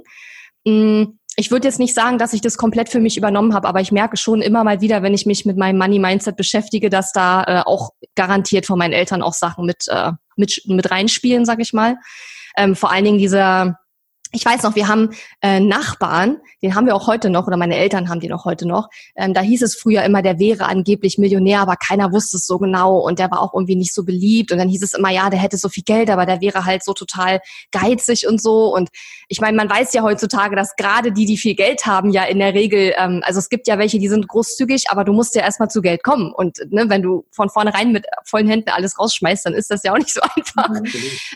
Mm, 0.65 1.17
ich 1.36 1.51
würde 1.51 1.67
jetzt 1.67 1.77
nicht 1.77 1.93
sagen, 1.93 2.17
dass 2.17 2.31
ich 2.31 2.39
das 2.39 2.57
komplett 2.57 2.88
für 2.88 3.01
mich 3.01 3.17
übernommen 3.17 3.53
habe, 3.53 3.67
aber 3.67 3.81
ich 3.81 3.91
merke 3.91 4.15
schon 4.17 4.41
immer 4.41 4.63
mal 4.63 4.79
wieder, 4.79 5.03
wenn 5.03 5.13
ich 5.13 5.25
mich 5.25 5.46
mit 5.46 5.57
meinem 5.57 5.77
Money-Mindset 5.77 6.38
beschäftige, 6.38 6.89
dass 6.89 7.12
da 7.12 7.43
äh, 7.43 7.63
auch 7.65 7.91
garantiert 8.15 8.65
von 8.65 8.79
meinen 8.79 8.93
Eltern 8.93 9.22
auch 9.22 9.34
Sachen 9.34 9.65
mit, 9.65 9.89
äh, 9.89 10.13
mit, 10.38 10.62
mit 10.65 10.89
reinspielen, 10.89 11.46
sag 11.46 11.60
ich 11.60 11.74
mal. 11.74 11.98
Ähm, 12.56 12.75
vor 12.75 12.91
allen 12.91 13.06
Dingen 13.06 13.17
dieser 13.17 13.79
ich 14.31 14.46
weiß 14.46 14.63
noch, 14.63 14.75
wir 14.75 14.88
haben 14.88 15.10
äh, 15.41 15.60
Nachbarn, 15.60 16.38
den 16.62 16.75
haben 16.75 16.86
wir 16.86 16.96
auch 16.96 17.07
heute 17.07 17.29
noch, 17.29 17.48
oder 17.48 17.57
meine 17.57 17.75
Eltern 17.77 18.10
haben 18.10 18.19
den 18.19 18.34
auch 18.34 18.46
heute 18.46 18.67
noch. 18.67 18.89
Ähm, 19.15 19.34
da 19.34 19.41
hieß 19.41 19.62
es 19.62 19.75
früher 19.75 20.03
immer, 20.03 20.22
der 20.22 20.39
wäre 20.39 20.65
angeblich 20.65 21.17
Millionär, 21.17 21.62
aber 21.62 21.75
keiner 21.75 22.12
wusste 22.12 22.38
es 22.38 22.46
so 22.46 22.57
genau 22.57 23.00
und 23.00 23.19
der 23.19 23.31
war 23.31 23.41
auch 23.41 23.53
irgendwie 23.53 23.75
nicht 23.75 23.93
so 23.93 24.03
beliebt. 24.03 24.51
Und 24.51 24.57
dann 24.57 24.69
hieß 24.69 24.84
es 24.84 24.93
immer, 24.93 25.10
ja, 25.10 25.29
der 25.29 25.39
hätte 25.39 25.57
so 25.57 25.69
viel 25.69 25.84
Geld, 25.84 26.10
aber 26.10 26.25
der 26.25 26.41
wäre 26.41 26.65
halt 26.65 26.84
so 26.84 26.93
total 26.93 27.39
geizig 27.72 28.27
und 28.27 28.41
so. 28.41 28.74
Und 28.75 28.89
ich 29.29 29.39
meine, 29.39 29.55
man 29.55 29.69
weiß 29.69 29.93
ja 29.93 30.03
heutzutage, 30.03 30.55
dass 30.55 30.75
gerade 30.75 31.12
die, 31.12 31.25
die 31.25 31.38
viel 31.38 31.55
Geld 31.55 31.86
haben, 31.86 32.10
ja 32.12 32.24
in 32.24 32.39
der 32.39 32.53
Regel, 32.53 32.93
ähm, 32.98 33.22
also 33.24 33.39
es 33.39 33.50
gibt 33.50 33.67
ja 33.67 33.77
welche, 33.77 34.00
die 34.00 34.10
sind 34.10 34.27
großzügig, 34.27 34.86
aber 34.89 35.03
du 35.03 35.13
musst 35.13 35.36
ja 35.36 35.41
erstmal 35.41 35.69
zu 35.69 35.81
Geld 35.81 36.03
kommen. 36.03 36.31
Und 36.31 36.60
ne, 36.69 36.86
wenn 36.89 37.01
du 37.01 37.25
von 37.31 37.50
vornherein 37.50 37.91
mit 37.91 38.05
vollen 38.25 38.48
Händen 38.48 38.69
alles 38.69 39.00
rausschmeißt, 39.00 39.46
dann 39.46 39.53
ist 39.53 39.72
das 39.72 39.84
ja 39.84 39.93
auch 39.93 39.98
nicht 39.98 40.13
so 40.13 40.22
einfach. 40.36 40.69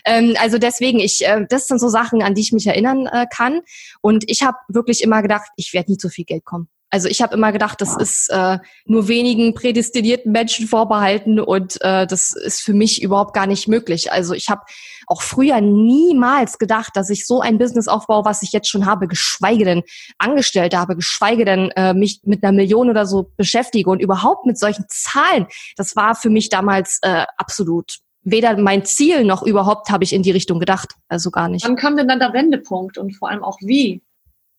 Ähm, 0.04 0.34
also 0.38 0.58
deswegen, 0.58 1.00
ich, 1.00 1.24
äh, 1.26 1.46
das 1.48 1.66
sind 1.66 1.80
so 1.80 1.88
Sachen, 1.88 2.22
an 2.22 2.34
die 2.34 2.42
ich 2.42 2.52
mich 2.52 2.66
erinnere 2.66 2.81
erinnern 2.82 3.06
äh, 3.06 3.26
kann. 3.26 3.60
Und 4.00 4.24
ich 4.28 4.42
habe 4.42 4.56
wirklich 4.68 5.02
immer 5.02 5.22
gedacht, 5.22 5.50
ich 5.56 5.72
werde 5.72 5.92
nie 5.92 5.98
zu 5.98 6.08
viel 6.08 6.24
Geld 6.24 6.44
kommen. 6.44 6.68
Also 6.90 7.08
ich 7.08 7.22
habe 7.22 7.34
immer 7.34 7.52
gedacht, 7.52 7.80
das 7.80 7.96
ist 7.96 8.28
äh, 8.28 8.58
nur 8.84 9.08
wenigen 9.08 9.54
prädestinierten 9.54 10.30
Menschen 10.30 10.66
vorbehalten 10.66 11.40
und 11.40 11.80
äh, 11.80 12.06
das 12.06 12.34
ist 12.34 12.60
für 12.60 12.74
mich 12.74 13.02
überhaupt 13.02 13.32
gar 13.32 13.46
nicht 13.46 13.66
möglich. 13.66 14.12
Also 14.12 14.34
ich 14.34 14.50
habe 14.50 14.60
auch 15.06 15.22
früher 15.22 15.62
niemals 15.62 16.58
gedacht, 16.58 16.90
dass 16.94 17.08
ich 17.08 17.26
so 17.26 17.40
ein 17.40 17.56
Business 17.56 17.88
aufbaue, 17.88 18.26
was 18.26 18.42
ich 18.42 18.52
jetzt 18.52 18.68
schon 18.68 18.84
habe, 18.84 19.08
geschweige 19.08 19.64
denn 19.64 19.82
Angestellte 20.18 20.78
habe, 20.78 20.94
geschweige 20.94 21.46
denn 21.46 21.70
äh, 21.70 21.94
mich 21.94 22.20
mit 22.24 22.44
einer 22.44 22.52
Million 22.52 22.90
oder 22.90 23.06
so 23.06 23.32
beschäftige 23.38 23.88
und 23.88 24.02
überhaupt 24.02 24.44
mit 24.44 24.58
solchen 24.58 24.84
Zahlen. 24.88 25.46
Das 25.78 25.96
war 25.96 26.14
für 26.14 26.28
mich 26.28 26.50
damals 26.50 26.98
äh, 27.00 27.24
absolut 27.38 28.00
weder 28.24 28.56
mein 28.56 28.84
Ziel 28.84 29.24
noch 29.24 29.42
überhaupt 29.42 29.90
habe 29.90 30.04
ich 30.04 30.12
in 30.12 30.22
die 30.22 30.30
Richtung 30.30 30.60
gedacht. 30.60 30.94
Also 31.08 31.30
gar 31.30 31.48
nicht. 31.48 31.66
Wann 31.66 31.76
kam 31.76 31.96
denn 31.96 32.08
dann 32.08 32.18
der 32.18 32.32
Wendepunkt 32.32 32.98
und 32.98 33.12
vor 33.16 33.28
allem 33.28 33.42
auch 33.42 33.58
wie? 33.60 34.02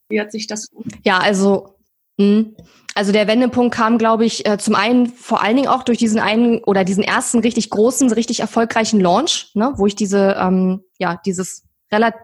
Wie 0.09 0.19
hat 0.19 0.31
sich 0.31 0.47
das? 0.47 0.67
Ja, 1.03 1.19
also, 1.19 1.75
mh, 2.17 2.25
hm, 2.25 2.55
also 2.95 3.11
der 3.11 3.27
Wendepunkt 3.27 3.73
kam, 3.73 3.97
glaube 3.97 4.25
ich, 4.25 4.45
äh, 4.45 4.57
zum 4.57 4.75
einen 4.75 5.07
vor 5.07 5.41
allen 5.41 5.55
Dingen 5.55 5.67
auch 5.67 5.83
durch 5.83 5.97
diesen 5.97 6.19
einen 6.19 6.63
oder 6.63 6.83
diesen 6.83 7.03
ersten 7.03 7.39
richtig 7.39 7.69
großen, 7.69 8.11
richtig 8.11 8.41
erfolgreichen 8.41 8.99
Launch, 8.99 9.49
ne, 9.55 9.73
wo 9.77 9.87
ich 9.87 9.95
diese, 9.95 10.35
ähm, 10.39 10.83
ja, 10.99 11.19
dieses 11.25 11.63
relativ, 11.91 12.21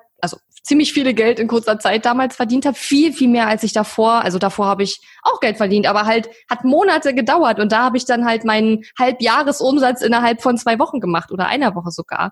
ziemlich 0.70 0.94
viele 0.94 1.16
Geld 1.16 1.40
in 1.40 1.48
kurzer 1.48 1.80
Zeit 1.80 2.06
damals 2.06 2.36
verdient 2.36 2.66
habe. 2.68 2.78
Viel, 2.78 3.12
viel 3.12 3.28
mehr 3.28 3.48
als 3.48 3.64
ich 3.64 3.74
davor. 3.74 4.24
Also 4.24 4.38
davor 4.38 4.68
habe 4.68 4.84
ich 4.84 5.02
auch 5.24 5.40
Geld 5.40 5.58
verdient, 5.58 5.88
aber 5.88 6.06
halt 6.06 6.30
hat 6.48 6.64
Monate 6.64 7.16
gedauert 7.16 7.60
und 7.60 7.72
da 7.72 7.86
habe 7.86 7.98
ich 7.98 8.06
dann 8.06 8.24
halt 8.26 8.46
meinen 8.46 8.86
Halbjahresumsatz 8.98 10.04
innerhalb 10.04 10.44
von 10.44 10.58
zwei 10.58 10.78
Wochen 10.78 11.00
gemacht 11.00 11.32
oder 11.32 11.48
einer 11.48 11.74
Woche 11.74 11.90
sogar. 11.90 12.32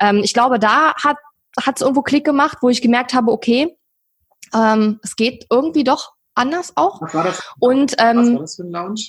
Ähm, 0.00 0.22
ich 0.24 0.32
glaube, 0.32 0.58
da 0.58 0.94
hat 0.94 1.18
hat 1.58 1.76
es 1.76 1.82
irgendwo 1.82 2.02
Klick 2.02 2.24
gemacht, 2.24 2.58
wo 2.60 2.68
ich 2.68 2.82
gemerkt 2.82 3.14
habe, 3.14 3.32
okay, 3.32 3.78
ähm, 4.54 5.00
es 5.02 5.16
geht 5.16 5.46
irgendwie 5.50 5.84
doch 5.84 6.12
anders 6.34 6.72
auch. 6.76 7.00
Was 7.00 7.14
war 7.14 7.24
das? 7.24 7.42
Und 7.58 7.94
ähm, 7.98 8.16
was 8.18 8.32
war 8.32 8.40
das 8.40 8.56
für 8.56 8.62
ein 8.64 8.70
Lounge? 8.70 9.00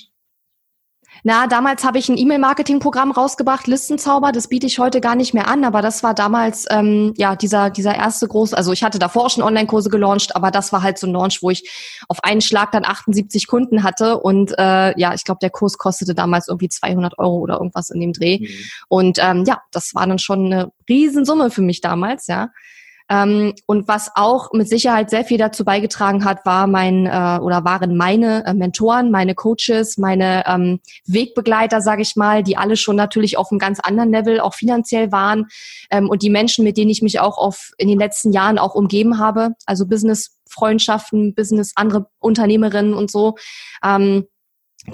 Na, 1.24 1.46
damals 1.46 1.84
habe 1.84 1.98
ich 1.98 2.08
ein 2.08 2.16
E-Mail-Marketing-Programm 2.16 3.10
rausgebracht, 3.10 3.66
Listenzauber. 3.66 4.32
Das 4.32 4.48
biete 4.48 4.66
ich 4.66 4.78
heute 4.78 5.00
gar 5.00 5.16
nicht 5.16 5.34
mehr 5.34 5.48
an, 5.48 5.64
aber 5.64 5.82
das 5.82 6.02
war 6.02 6.14
damals 6.14 6.66
ähm, 6.70 7.12
ja 7.16 7.36
dieser 7.36 7.70
dieser 7.70 7.94
erste 7.94 8.28
große. 8.28 8.56
Also 8.56 8.72
ich 8.72 8.82
hatte 8.82 8.98
davor 8.98 9.30
schon 9.30 9.42
Online-Kurse 9.42 9.90
gelauncht, 9.90 10.36
aber 10.36 10.50
das 10.50 10.72
war 10.72 10.82
halt 10.82 10.98
so 10.98 11.06
ein 11.06 11.12
Launch, 11.12 11.42
wo 11.42 11.50
ich 11.50 11.68
auf 12.08 12.22
einen 12.22 12.40
Schlag 12.40 12.72
dann 12.72 12.84
78 12.84 13.46
Kunden 13.46 13.82
hatte 13.82 14.18
und 14.18 14.52
äh, 14.58 14.98
ja, 14.98 15.14
ich 15.14 15.24
glaube, 15.24 15.38
der 15.40 15.50
Kurs 15.50 15.78
kostete 15.78 16.14
damals 16.14 16.48
irgendwie 16.48 16.68
200 16.68 17.18
Euro 17.18 17.38
oder 17.38 17.54
irgendwas 17.54 17.90
in 17.90 18.00
dem 18.00 18.12
Dreh. 18.12 18.40
Mhm. 18.40 18.46
Und 18.88 19.18
ähm, 19.20 19.44
ja, 19.46 19.60
das 19.72 19.94
war 19.94 20.06
dann 20.06 20.18
schon 20.18 20.46
eine 20.46 20.72
Riesensumme 20.88 21.50
für 21.50 21.62
mich 21.62 21.80
damals, 21.80 22.26
ja. 22.26 22.48
Ähm, 23.10 23.54
und 23.66 23.88
was 23.88 24.10
auch 24.14 24.52
mit 24.52 24.68
Sicherheit 24.68 25.10
sehr 25.10 25.24
viel 25.24 25.38
dazu 25.38 25.64
beigetragen 25.64 26.24
hat, 26.24 26.44
war 26.44 26.66
mein 26.66 27.06
äh, 27.06 27.38
oder 27.40 27.64
waren 27.64 27.96
meine 27.96 28.44
äh, 28.46 28.54
Mentoren, 28.54 29.10
meine 29.10 29.34
Coaches, 29.34 29.98
meine 29.98 30.44
ähm, 30.46 30.80
Wegbegleiter, 31.06 31.80
sage 31.80 32.02
ich 32.02 32.16
mal, 32.16 32.42
die 32.42 32.56
alle 32.56 32.76
schon 32.76 32.96
natürlich 32.96 33.38
auf 33.38 33.50
einem 33.50 33.58
ganz 33.58 33.80
anderen 33.80 34.12
Level 34.12 34.40
auch 34.40 34.54
finanziell 34.54 35.10
waren 35.12 35.46
ähm, 35.90 36.08
und 36.08 36.22
die 36.22 36.30
Menschen, 36.30 36.64
mit 36.64 36.76
denen 36.76 36.90
ich 36.90 37.02
mich 37.02 37.20
auch 37.20 37.38
auf 37.38 37.72
in 37.78 37.88
den 37.88 37.98
letzten 37.98 38.32
Jahren 38.32 38.58
auch 38.58 38.74
umgeben 38.74 39.18
habe, 39.18 39.54
also 39.66 39.86
Business 39.86 40.38
Freundschaften, 40.48 41.34
Business 41.34 41.72
andere 41.76 42.06
Unternehmerinnen 42.20 42.94
und 42.94 43.10
so. 43.10 43.36
Ähm, 43.84 44.26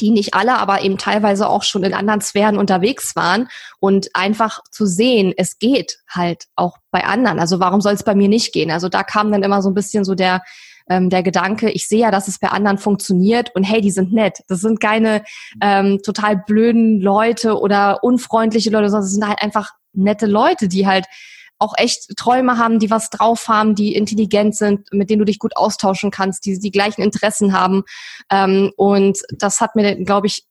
die 0.00 0.10
nicht 0.10 0.34
alle, 0.34 0.58
aber 0.58 0.82
eben 0.82 0.98
teilweise 0.98 1.48
auch 1.48 1.62
schon 1.62 1.84
in 1.84 1.94
anderen 1.94 2.20
Sphären 2.20 2.58
unterwegs 2.58 3.16
waren 3.16 3.48
und 3.80 4.08
einfach 4.14 4.60
zu 4.70 4.86
sehen, 4.86 5.32
es 5.36 5.58
geht 5.58 5.98
halt 6.08 6.44
auch 6.56 6.78
bei 6.90 7.04
anderen. 7.04 7.38
Also 7.38 7.60
warum 7.60 7.80
soll 7.80 7.94
es 7.94 8.02
bei 8.02 8.14
mir 8.14 8.28
nicht 8.28 8.52
gehen? 8.52 8.70
Also 8.70 8.88
da 8.88 9.02
kam 9.02 9.32
dann 9.32 9.42
immer 9.42 9.62
so 9.62 9.70
ein 9.70 9.74
bisschen 9.74 10.04
so 10.04 10.14
der 10.14 10.42
ähm, 10.88 11.08
der 11.08 11.22
Gedanke, 11.22 11.70
ich 11.70 11.88
sehe 11.88 12.00
ja, 12.00 12.10
dass 12.10 12.28
es 12.28 12.38
bei 12.38 12.48
anderen 12.48 12.78
funktioniert 12.78 13.54
und 13.54 13.64
hey, 13.64 13.80
die 13.80 13.90
sind 13.90 14.12
nett. 14.12 14.40
Das 14.48 14.60
sind 14.60 14.80
keine 14.80 15.24
ähm, 15.62 16.00
total 16.04 16.36
blöden 16.36 17.00
Leute 17.00 17.58
oder 17.58 18.04
unfreundliche 18.04 18.70
Leute, 18.70 18.90
sondern 18.90 19.06
es 19.06 19.12
sind 19.14 19.26
halt 19.26 19.40
einfach 19.40 19.72
nette 19.94 20.26
Leute, 20.26 20.68
die 20.68 20.86
halt 20.86 21.06
auch 21.64 21.74
echt 21.76 22.16
Träume 22.16 22.58
haben, 22.58 22.78
die 22.78 22.90
was 22.90 23.10
drauf 23.10 23.48
haben, 23.48 23.74
die 23.74 23.94
intelligent 23.94 24.54
sind, 24.54 24.92
mit 24.92 25.10
denen 25.10 25.20
du 25.20 25.24
dich 25.24 25.38
gut 25.38 25.56
austauschen 25.56 26.10
kannst, 26.10 26.44
die 26.44 26.58
die 26.58 26.70
gleichen 26.70 27.02
Interessen 27.02 27.52
haben. 27.52 27.84
Ähm, 28.30 28.70
und 28.76 29.18
das 29.30 29.60
hat 29.60 29.74
mir, 29.74 29.96
glaube 30.04 30.26
ich, 30.26 30.44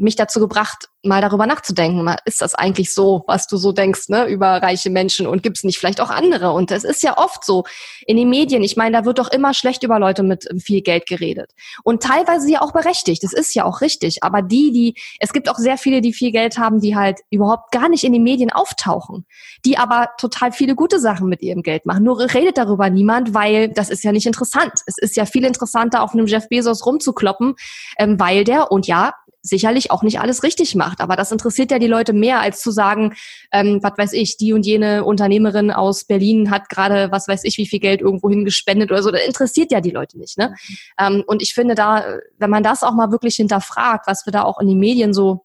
mich 0.00 0.16
dazu 0.16 0.40
gebracht, 0.40 0.88
mal 1.02 1.20
darüber 1.22 1.46
nachzudenken. 1.46 2.14
Ist 2.24 2.40
das 2.40 2.54
eigentlich 2.54 2.92
so, 2.92 3.24
was 3.26 3.46
du 3.46 3.56
so 3.56 3.72
denkst, 3.72 4.08
ne, 4.08 4.26
über 4.26 4.62
reiche 4.62 4.90
Menschen 4.90 5.26
und 5.26 5.42
gibt 5.42 5.58
es 5.58 5.64
nicht 5.64 5.78
vielleicht 5.78 6.00
auch 6.00 6.10
andere? 6.10 6.52
Und 6.52 6.70
es 6.70 6.84
ist 6.84 7.02
ja 7.02 7.16
oft 7.16 7.44
so 7.44 7.64
in 8.06 8.16
den 8.16 8.28
Medien. 8.28 8.62
Ich 8.62 8.76
meine, 8.76 8.98
da 8.98 9.04
wird 9.04 9.18
doch 9.18 9.30
immer 9.30 9.54
schlecht 9.54 9.82
über 9.82 9.98
Leute 9.98 10.22
mit 10.22 10.48
viel 10.62 10.82
Geld 10.82 11.06
geredet. 11.06 11.52
Und 11.84 12.02
teilweise 12.02 12.50
ja 12.50 12.60
auch 12.62 12.72
berechtigt. 12.72 13.22
Das 13.22 13.32
ist 13.32 13.54
ja 13.54 13.64
auch 13.64 13.80
richtig. 13.80 14.22
Aber 14.22 14.42
die, 14.42 14.72
die, 14.72 14.94
es 15.20 15.32
gibt 15.32 15.48
auch 15.48 15.56
sehr 15.56 15.78
viele, 15.78 16.00
die 16.00 16.12
viel 16.12 16.32
Geld 16.32 16.58
haben, 16.58 16.80
die 16.80 16.96
halt 16.96 17.20
überhaupt 17.30 17.72
gar 17.72 17.88
nicht 17.88 18.04
in 18.04 18.12
den 18.12 18.22
Medien 18.22 18.50
auftauchen, 18.50 19.26
die 19.64 19.78
aber 19.78 20.10
total 20.18 20.52
viele 20.52 20.74
gute 20.74 20.98
Sachen 20.98 21.28
mit 21.28 21.42
ihrem 21.42 21.62
Geld 21.62 21.86
machen. 21.86 22.04
Nur 22.04 22.20
redet 22.20 22.58
darüber 22.58 22.90
niemand, 22.90 23.34
weil 23.34 23.68
das 23.68 23.90
ist 23.90 24.04
ja 24.04 24.12
nicht 24.12 24.26
interessant. 24.26 24.72
Es 24.86 24.98
ist 24.98 25.16
ja 25.16 25.24
viel 25.24 25.44
interessanter, 25.44 26.02
auf 26.02 26.12
einem 26.12 26.26
Jeff 26.26 26.48
Bezos 26.48 26.84
rumzukloppen, 26.84 27.54
ähm, 27.98 28.18
weil 28.18 28.44
der, 28.44 28.72
und 28.72 28.86
ja, 28.86 29.14
sicherlich 29.42 29.90
auch 29.90 30.02
nicht 30.02 30.20
alles 30.20 30.42
richtig 30.42 30.74
macht. 30.74 31.00
Aber 31.00 31.16
das 31.16 31.32
interessiert 31.32 31.70
ja 31.70 31.78
die 31.78 31.86
Leute 31.86 32.12
mehr, 32.12 32.40
als 32.40 32.60
zu 32.60 32.70
sagen, 32.70 33.14
ähm, 33.52 33.80
was 33.82 33.96
weiß 33.96 34.12
ich, 34.12 34.36
die 34.36 34.52
und 34.52 34.66
jene 34.66 35.04
Unternehmerin 35.04 35.70
aus 35.70 36.04
Berlin 36.04 36.50
hat 36.50 36.68
gerade, 36.68 37.10
was 37.10 37.28
weiß 37.28 37.44
ich, 37.44 37.56
wie 37.58 37.66
viel 37.66 37.80
Geld 37.80 38.00
irgendwo 38.00 38.28
hingespendet 38.28 38.90
oder 38.90 39.02
so. 39.02 39.10
Das 39.10 39.24
interessiert 39.24 39.72
ja 39.72 39.80
die 39.80 39.90
Leute 39.90 40.18
nicht. 40.18 40.36
Ne? 40.38 40.54
Ähm, 40.98 41.24
und 41.26 41.42
ich 41.42 41.54
finde 41.54 41.74
da, 41.74 42.18
wenn 42.38 42.50
man 42.50 42.62
das 42.62 42.82
auch 42.82 42.94
mal 42.94 43.10
wirklich 43.10 43.36
hinterfragt, 43.36 44.06
was 44.06 44.26
wir 44.26 44.32
da 44.32 44.42
auch 44.42 44.60
in 44.60 44.68
den 44.68 44.78
Medien 44.78 45.14
so 45.14 45.44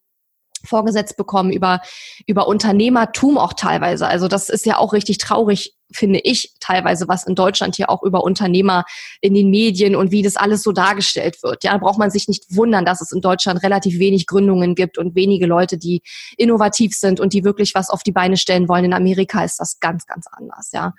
vorgesetzt 0.65 1.15
bekommen 1.15 1.51
über, 1.51 1.81
über 2.25 2.47
Unternehmertum 2.47 3.38
auch 3.38 3.53
teilweise. 3.53 4.08
Also 4.08 4.27
das 4.27 4.49
ist 4.49 4.65
ja 4.65 4.77
auch 4.77 4.93
richtig 4.93 5.19
traurig, 5.19 5.74
finde 5.91 6.19
ich, 6.19 6.54
teilweise, 6.60 7.08
was 7.08 7.26
in 7.26 7.36
Deutschland 7.36 7.76
hier 7.76 7.89
auch 7.89 8.04
über 8.04 8.24
Unternehmer 8.24 8.86
in 9.21 9.34
den 9.34 9.50
Medien 9.50 9.95
und 9.95 10.12
wie 10.12 10.21
das 10.21 10.36
alles 10.36 10.63
so 10.63 10.71
dargestellt 10.71 11.41
wird. 11.43 11.63
Ja, 11.63 11.74
da 11.74 11.78
braucht 11.78 12.00
man 12.00 12.12
sich 12.12 12.28
nicht 12.28 12.56
wundern, 12.56 12.86
dass 12.86 13.02
es 13.02 13.12
in 13.12 13.21
Deutschland 13.21 13.63
relativ 13.63 14.00
wenig 14.00 14.28
Gründungen 14.28 14.76
gibt 14.76 14.98
und 14.98 15.15
wenige 15.15 15.45
Leute, 15.45 15.78
die 15.78 16.02
innovativ 16.38 16.95
sind 16.95 17.19
und 17.19 17.34
die 17.34 17.43
wirklich 17.43 17.76
was 17.76 17.89
auf 17.89 18.04
die 18.04 18.12
Beine 18.12 18.38
stellen 18.38 18.67
wollen. 18.67 18.86
In 18.86 18.93
Amerika 18.93 19.43
ist 19.43 19.60
das 19.60 19.80
ganz, 19.80 20.06
ganz 20.06 20.26
anders, 20.32 20.71
ja. 20.74 20.93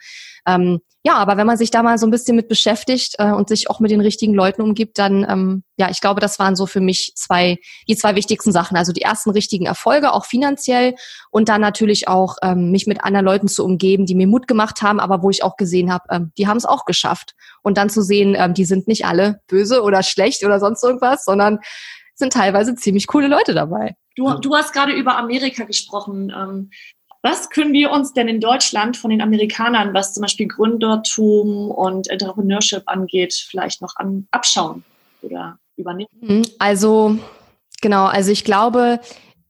Ähm, 0.47 0.81
ja, 1.05 1.15
aber 1.15 1.37
wenn 1.37 1.47
man 1.47 1.57
sich 1.57 1.71
da 1.71 1.83
mal 1.83 1.99
so 1.99 2.07
ein 2.07 2.11
bisschen 2.11 2.35
mit 2.35 2.49
beschäftigt 2.49 3.15
äh, 3.19 3.31
und 3.31 3.49
sich 3.49 3.71
auch 3.71 3.79
mit 3.79 3.91
den 3.91 4.01
richtigen 4.01 4.35
Leuten 4.35 4.63
umgibt, 4.63 4.99
dann 4.99 5.25
ähm, 5.29 5.63
ja, 5.79 5.91
ich 5.91 6.01
glaube, 6.01 6.21
das 6.21 6.39
waren 6.39 6.57
so 6.57 6.67
für 6.67 6.81
mich 6.81 7.13
zwei, 7.17 7.59
die 7.87 7.97
zwei 7.97 8.15
wichtigsten 8.15 8.51
Sachen. 8.51 8.77
Also 8.77 8.93
die 8.93 9.03
ersten 9.03 9.31
richtigen 9.31 9.67
Erfolge, 9.67 10.13
auch 10.13 10.25
finanziell 10.25 10.95
und 11.31 11.49
dann 11.49 11.61
natürlich 11.61 12.09
auch 12.09 12.37
ähm, 12.43 12.71
mich 12.71 12.87
mit 12.87 13.05
anderen 13.05 13.27
Leuten 13.27 13.49
zu 13.49 13.65
umgeben, 13.65 14.07
die 14.07 14.15
mir 14.15 14.27
Mut 14.27 14.49
gemacht 14.49 14.83
haben, 14.83 15.01
aber 15.01 15.23
wo 15.23 15.31
ich 15.31 15.43
auch 15.43 15.57
gesehen 15.57 15.93
habe, 15.93 16.05
ähm, 16.11 16.33
die 16.39 16.47
haben 16.47 16.57
es 16.57 16.65
auch 16.65 16.85
geschafft. 16.87 17.35
Und 17.63 17.77
dann 17.77 17.91
zu 17.91 18.03
sehen, 18.03 18.35
ähm, 18.39 18.55
die 18.55 18.65
sind 18.65 18.89
nicht 18.89 19.05
alle 19.05 19.41
böse 19.49 19.83
oder 19.83 20.03
schlecht 20.03 20.45
oder 20.45 20.61
sonst 20.61 20.83
irgendwas, 20.83 21.25
sondern 21.25 21.59
sind 22.15 22.33
teilweise 22.33 22.75
ziemlich 22.75 23.07
coole 23.07 23.29
Leute 23.29 23.53
dabei. 23.53 23.97
Du, 24.17 24.33
du 24.39 24.55
hast 24.55 24.73
gerade 24.73 24.93
über 24.93 25.19
Amerika 25.19 25.65
gesprochen. 25.65 26.33
Ähm, 26.35 26.71
was 27.23 27.51
können 27.51 27.73
wir 27.73 27.91
uns 27.91 28.13
denn 28.13 28.29
in 28.29 28.41
Deutschland 28.41 28.97
von 28.97 29.11
den 29.11 29.21
Amerikanern, 29.21 29.93
was 29.93 30.15
zum 30.15 30.23
Beispiel 30.23 30.47
Gründertum 30.47 31.71
und 31.71 32.09
Entrepreneurship 32.09 32.85
angeht, 32.87 33.35
vielleicht 33.35 33.83
noch 33.83 33.97
an, 33.97 34.29
abschauen 34.31 34.85
oder 35.23 35.59
übernehmen? 35.77 36.09
Mhm. 36.21 36.43
Also 36.59 37.19
genau, 37.81 38.07
also 38.07 38.31
ich 38.31 38.45
glaube, 38.45 39.01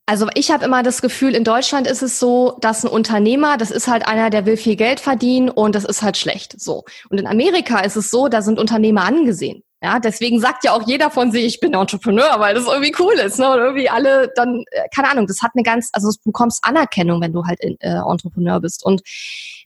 also 0.06 0.28
ich 0.34 0.52
habe 0.52 0.64
immer 0.64 0.84
das 0.84 1.02
Gefühl, 1.02 1.34
in 1.34 1.42
Deutschland 1.42 1.88
ist 1.88 2.02
es 2.02 2.20
so, 2.20 2.56
dass 2.60 2.84
ein 2.84 2.90
Unternehmer, 2.90 3.56
das 3.56 3.72
ist 3.72 3.88
halt 3.88 4.06
einer, 4.06 4.30
der 4.30 4.46
will 4.46 4.56
viel 4.56 4.76
Geld 4.76 5.00
verdienen 5.00 5.50
und 5.50 5.74
das 5.74 5.84
ist 5.84 6.02
halt 6.02 6.16
schlecht. 6.16 6.60
So. 6.60 6.84
Und 7.10 7.18
in 7.18 7.26
Amerika 7.26 7.80
ist 7.80 7.96
es 7.96 8.10
so, 8.10 8.28
da 8.28 8.40
sind 8.40 8.60
Unternehmer 8.60 9.04
angesehen. 9.04 9.64
Ja, 9.82 9.98
deswegen 9.98 10.40
sagt 10.40 10.64
ja 10.64 10.72
auch 10.72 10.86
jeder 10.86 11.10
von 11.10 11.30
sich, 11.30 11.44
ich 11.44 11.60
bin 11.60 11.74
Entrepreneur, 11.74 12.40
weil 12.40 12.54
das 12.54 12.66
irgendwie 12.66 12.94
cool 12.98 13.12
ist. 13.14 13.38
Ne? 13.38 13.50
Und 13.50 13.58
irgendwie 13.58 13.90
alle 13.90 14.32
dann, 14.34 14.64
äh, 14.70 14.88
keine 14.94 15.10
Ahnung, 15.10 15.26
das 15.26 15.42
hat 15.42 15.50
eine 15.54 15.62
ganz, 15.62 15.90
also 15.92 16.10
du 16.10 16.16
bekommst 16.24 16.64
Anerkennung, 16.64 17.20
wenn 17.20 17.34
du 17.34 17.44
halt 17.44 17.60
äh, 17.60 17.76
Entrepreneur 17.80 18.58
bist. 18.60 18.82
Und 18.82 19.02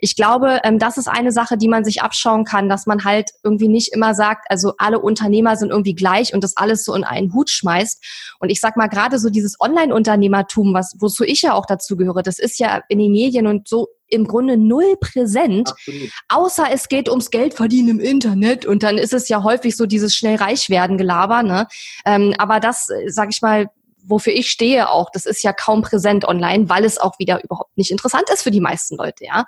ich 0.01 0.17
glaube, 0.17 0.61
ähm, 0.65 0.81
das 0.81 0.99
ist 0.99 1.07
eine 1.07 1.31
Sache, 1.31 1.57
die 1.57 1.69
man 1.69 1.85
sich 1.85 2.03
abschauen 2.03 2.45
kann, 2.45 2.69
dass 2.69 2.87
man 2.87 3.05
halt 3.05 3.31
irgendwie 3.45 3.69
nicht 3.69 3.93
immer 3.95 4.15
sagt, 4.15 4.51
also 4.51 4.75
alle 4.79 4.99
Unternehmer 4.99 5.55
sind 5.55 5.71
irgendwie 5.71 5.95
gleich 5.95 6.35
und 6.35 6.43
das 6.43 6.57
alles 6.57 6.85
so 6.85 6.93
in 6.95 7.05
einen 7.05 7.33
Hut 7.33 7.49
schmeißt. 7.49 8.35
Und 8.41 8.51
ich 8.51 8.61
sag 8.61 8.77
mal, 8.77 8.89
gerade 8.89 9.21
so 9.21 9.31
dieses 9.31 9.61
Online-Unternehmertum, 9.61 10.75
was, 10.75 10.97
wozu 10.99 11.23
ich 11.23 11.43
ja 11.43 11.55
auch 11.55 11.67
dazu 11.67 11.97
gehöre, 11.97 12.25
das 12.25 12.41
ist 12.41 12.59
ja 12.59 12.83
in 12.89 12.99
den 12.99 13.13
Medien 13.13 13.47
und 13.47 13.69
so 13.69 13.87
im 14.11 14.27
Grunde 14.27 14.57
null 14.57 14.97
präsent, 15.01 15.71
Absolut. 15.71 16.11
außer 16.29 16.67
es 16.73 16.89
geht 16.89 17.09
ums 17.09 17.31
Geldverdienen 17.31 17.99
im 17.99 18.01
Internet 18.01 18.67
und 18.67 18.83
dann 18.83 18.99
ist 18.99 19.13
es 19.13 19.29
ja 19.29 19.43
häufig 19.43 19.77
so 19.77 19.87
dieses 19.87 20.15
schnell 20.15 20.37
reich 20.37 20.69
werden 20.69 20.99
Gelaber. 20.99 21.43
Ne? 21.43 21.67
Ähm, 22.05 22.35
aber 22.39 22.61
das, 22.61 22.89
sag 23.07 23.31
ich 23.31 23.41
mal, 23.43 23.71
wofür 24.03 24.33
ich 24.33 24.51
stehe 24.51 24.91
auch, 24.91 25.11
das 25.11 25.27
ist 25.27 25.43
ja 25.43 25.53
kaum 25.53 25.83
präsent 25.83 26.27
online, 26.27 26.69
weil 26.69 26.85
es 26.85 26.99
auch 26.99 27.19
wieder 27.19 27.43
überhaupt 27.43 27.77
nicht 27.77 27.91
interessant 27.91 28.25
ist 28.33 28.43
für 28.43 28.51
die 28.51 28.61
meisten 28.61 28.97
Leute, 28.97 29.25
ja. 29.25 29.45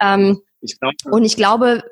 Ähm, 0.00 0.42
ich 0.60 0.78
glaub, 0.78 0.94
und 1.10 1.24
ich 1.24 1.36
glaube, 1.36 1.82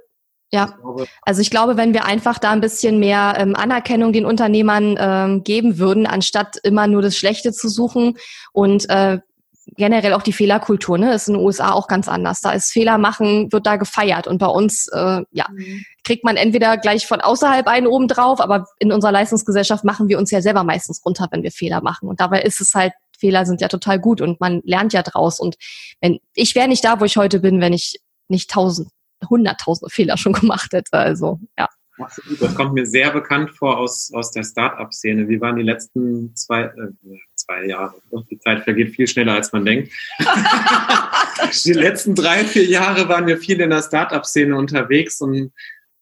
ja, 0.53 0.79
also 1.23 1.41
ich 1.41 1.51
glaube, 1.51 1.77
wenn 1.77 1.95
wir 1.95 2.05
einfach 2.05 2.39
da 2.39 2.51
ein 2.51 2.61
bisschen 2.61 2.99
mehr 2.99 3.35
ähm, 3.37 3.55
Anerkennung 3.55 4.13
den 4.13 4.27
Unternehmern 4.27 4.97
ähm, 4.99 5.45
geben 5.45 5.79
würden, 5.79 6.07
anstatt 6.07 6.57
immer 6.65 6.89
nur 6.89 7.03
das 7.03 7.17
Schlechte 7.17 7.53
zu 7.53 7.69
suchen 7.69 8.19
und 8.53 8.89
äh, 8.91 9.19
generell 9.67 10.15
auch 10.15 10.23
die 10.23 10.33
Fehlerkultur, 10.33 10.99
ne, 10.99 11.15
ist 11.15 11.29
in 11.29 11.35
den 11.35 11.45
USA 11.45 11.73
auch 11.73 11.87
ganz 11.87 12.09
anders. 12.09 12.41
Da 12.41 12.53
ist 12.53 12.73
Fehler 12.73 12.99
machen, 12.99 13.53
wird 13.53 13.67
da 13.67 13.77
gefeiert. 13.77 14.27
Und 14.27 14.39
bei 14.39 14.47
uns, 14.47 14.89
äh, 14.89 15.23
ja, 15.31 15.47
mhm. 15.51 15.85
kriegt 16.05 16.25
man 16.25 16.37
entweder 16.37 16.77
gleich 16.77 17.07
von 17.07 17.21
außerhalb 17.21 17.67
einen 17.67 17.87
oben 17.87 18.09
drauf, 18.09 18.41
aber 18.41 18.67
in 18.79 18.93
unserer 18.93 19.13
Leistungsgesellschaft 19.13 19.85
machen 19.85 20.09
wir 20.09 20.19
uns 20.19 20.31
ja 20.31 20.43
selber 20.43 20.65
meistens 20.65 21.05
runter, 21.05 21.29
wenn 21.31 21.43
wir 21.43 21.53
Fehler 21.53 21.83
machen. 21.83 22.09
Und 22.09 22.21
dabei 22.21 22.43
ist 22.43 22.61
es 22.61 22.75
halt, 22.75 22.93
Fehler 23.19 23.45
sind 23.45 23.61
ja 23.61 23.69
total 23.69 24.01
gut 24.01 24.21
und 24.21 24.41
man 24.41 24.63
lernt 24.65 24.93
ja 24.93 25.03
draus. 25.03 25.39
Und 25.39 25.57
wenn, 26.01 26.19
ich 26.35 26.55
wäre 26.55 26.69
nicht 26.69 26.85
da, 26.85 27.01
wo 27.01 27.05
ich 27.05 27.17
heute 27.17 27.41
bin, 27.41 27.61
wenn 27.61 27.73
ich 27.73 28.01
nicht 28.29 28.51
tausend, 28.51 28.89
hunderttausende 29.29 29.93
Fehler 29.93 30.17
schon 30.17 30.33
gemacht 30.41 30.73
hätte. 30.73 30.95
Also, 30.95 31.39
ja. 31.59 31.69
Das 32.41 32.55
kommt 32.55 32.75
mir 32.75 32.87
sehr 32.87 33.11
bekannt 33.11 33.51
vor 33.51 33.79
aus, 33.79 34.11
aus 34.13 34.31
der 34.31 34.43
Start-up-Szene. 34.43 35.29
Wie 35.29 35.41
waren 35.41 35.57
die 35.57 35.63
letzten 35.63 36.35
zwei, 36.35 36.63
äh, 36.63 37.19
zwei 37.35 37.67
Jahre? 37.67 37.95
Die 38.31 38.39
Zeit 38.39 38.65
vergeht 38.65 38.95
viel 38.95 39.07
schneller, 39.07 39.35
als 39.35 39.53
man 39.53 39.65
denkt. 39.65 39.93
die 41.65 41.73
letzten 41.73 42.15
drei, 42.15 42.45
vier 42.45 42.65
Jahre 42.65 43.09
waren 43.09 43.27
wir 43.27 43.39
viel 43.39 43.61
in 43.61 43.71
der 43.71 43.83
Start-up-Szene 43.83 44.57
unterwegs 44.57 45.21
und 45.21 45.53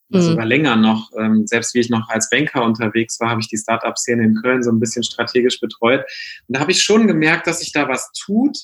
mhm. 0.09 0.21
sogar 0.21 0.47
länger 0.47 0.77
noch. 0.77 1.11
Ähm, 1.19 1.47
selbst 1.47 1.75
wie 1.75 1.81
ich 1.81 1.91
noch 1.91 2.09
als 2.09 2.31
Banker 2.31 2.65
unterwegs 2.65 3.19
war, 3.21 3.31
habe 3.31 3.41
ich 3.41 3.49
die 3.49 3.59
Start-up-Szene 3.59 4.25
in 4.25 4.35
Köln 4.37 4.63
so 4.63 4.71
ein 4.71 4.81
bisschen 4.81 5.03
strategisch 5.03 5.61
betreut. 5.61 6.05
Und 6.47 6.57
da 6.57 6.61
habe 6.61 6.73
ich 6.73 6.83
schon 6.83 7.07
gemerkt, 7.07 7.47
dass 7.47 7.61
sich 7.61 7.73
da 7.73 7.89
was 7.89 8.11
tut 8.13 8.57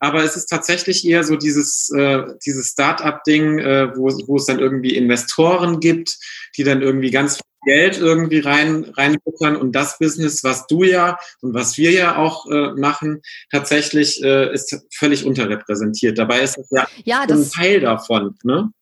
aber 0.00 0.24
es 0.24 0.34
ist 0.34 0.46
tatsächlich 0.46 1.06
eher 1.06 1.22
so 1.24 1.36
dieses, 1.36 1.90
äh, 1.90 2.24
dieses 2.44 2.70
Start-up-Ding, 2.70 3.58
äh, 3.58 3.96
wo, 3.96 4.08
wo 4.26 4.36
es 4.36 4.46
dann 4.46 4.58
irgendwie 4.58 4.96
Investoren 4.96 5.78
gibt, 5.78 6.18
die 6.56 6.64
dann 6.64 6.82
irgendwie 6.82 7.10
ganz 7.10 7.36
viel 7.36 7.44
Geld 7.66 7.98
irgendwie 7.98 8.38
rein 8.38 8.84
reinbuttern 8.96 9.56
und 9.56 9.72
das 9.72 9.98
Business, 9.98 10.42
was 10.42 10.66
du 10.66 10.82
ja 10.82 11.18
und 11.42 11.52
was 11.52 11.76
wir 11.76 11.92
ja 11.92 12.16
auch 12.16 12.46
äh, 12.50 12.72
machen, 12.72 13.20
tatsächlich 13.50 14.22
äh, 14.24 14.52
ist 14.54 14.74
völlig 14.94 15.26
unterrepräsentiert. 15.26 16.16
Dabei 16.16 16.40
ist 16.40 16.56
es 16.56 16.68
ja, 16.70 16.88
ja 17.04 17.20
ein 17.20 17.50
Teil 17.50 17.80
davon. 17.80 18.38
Ne? 18.42 18.72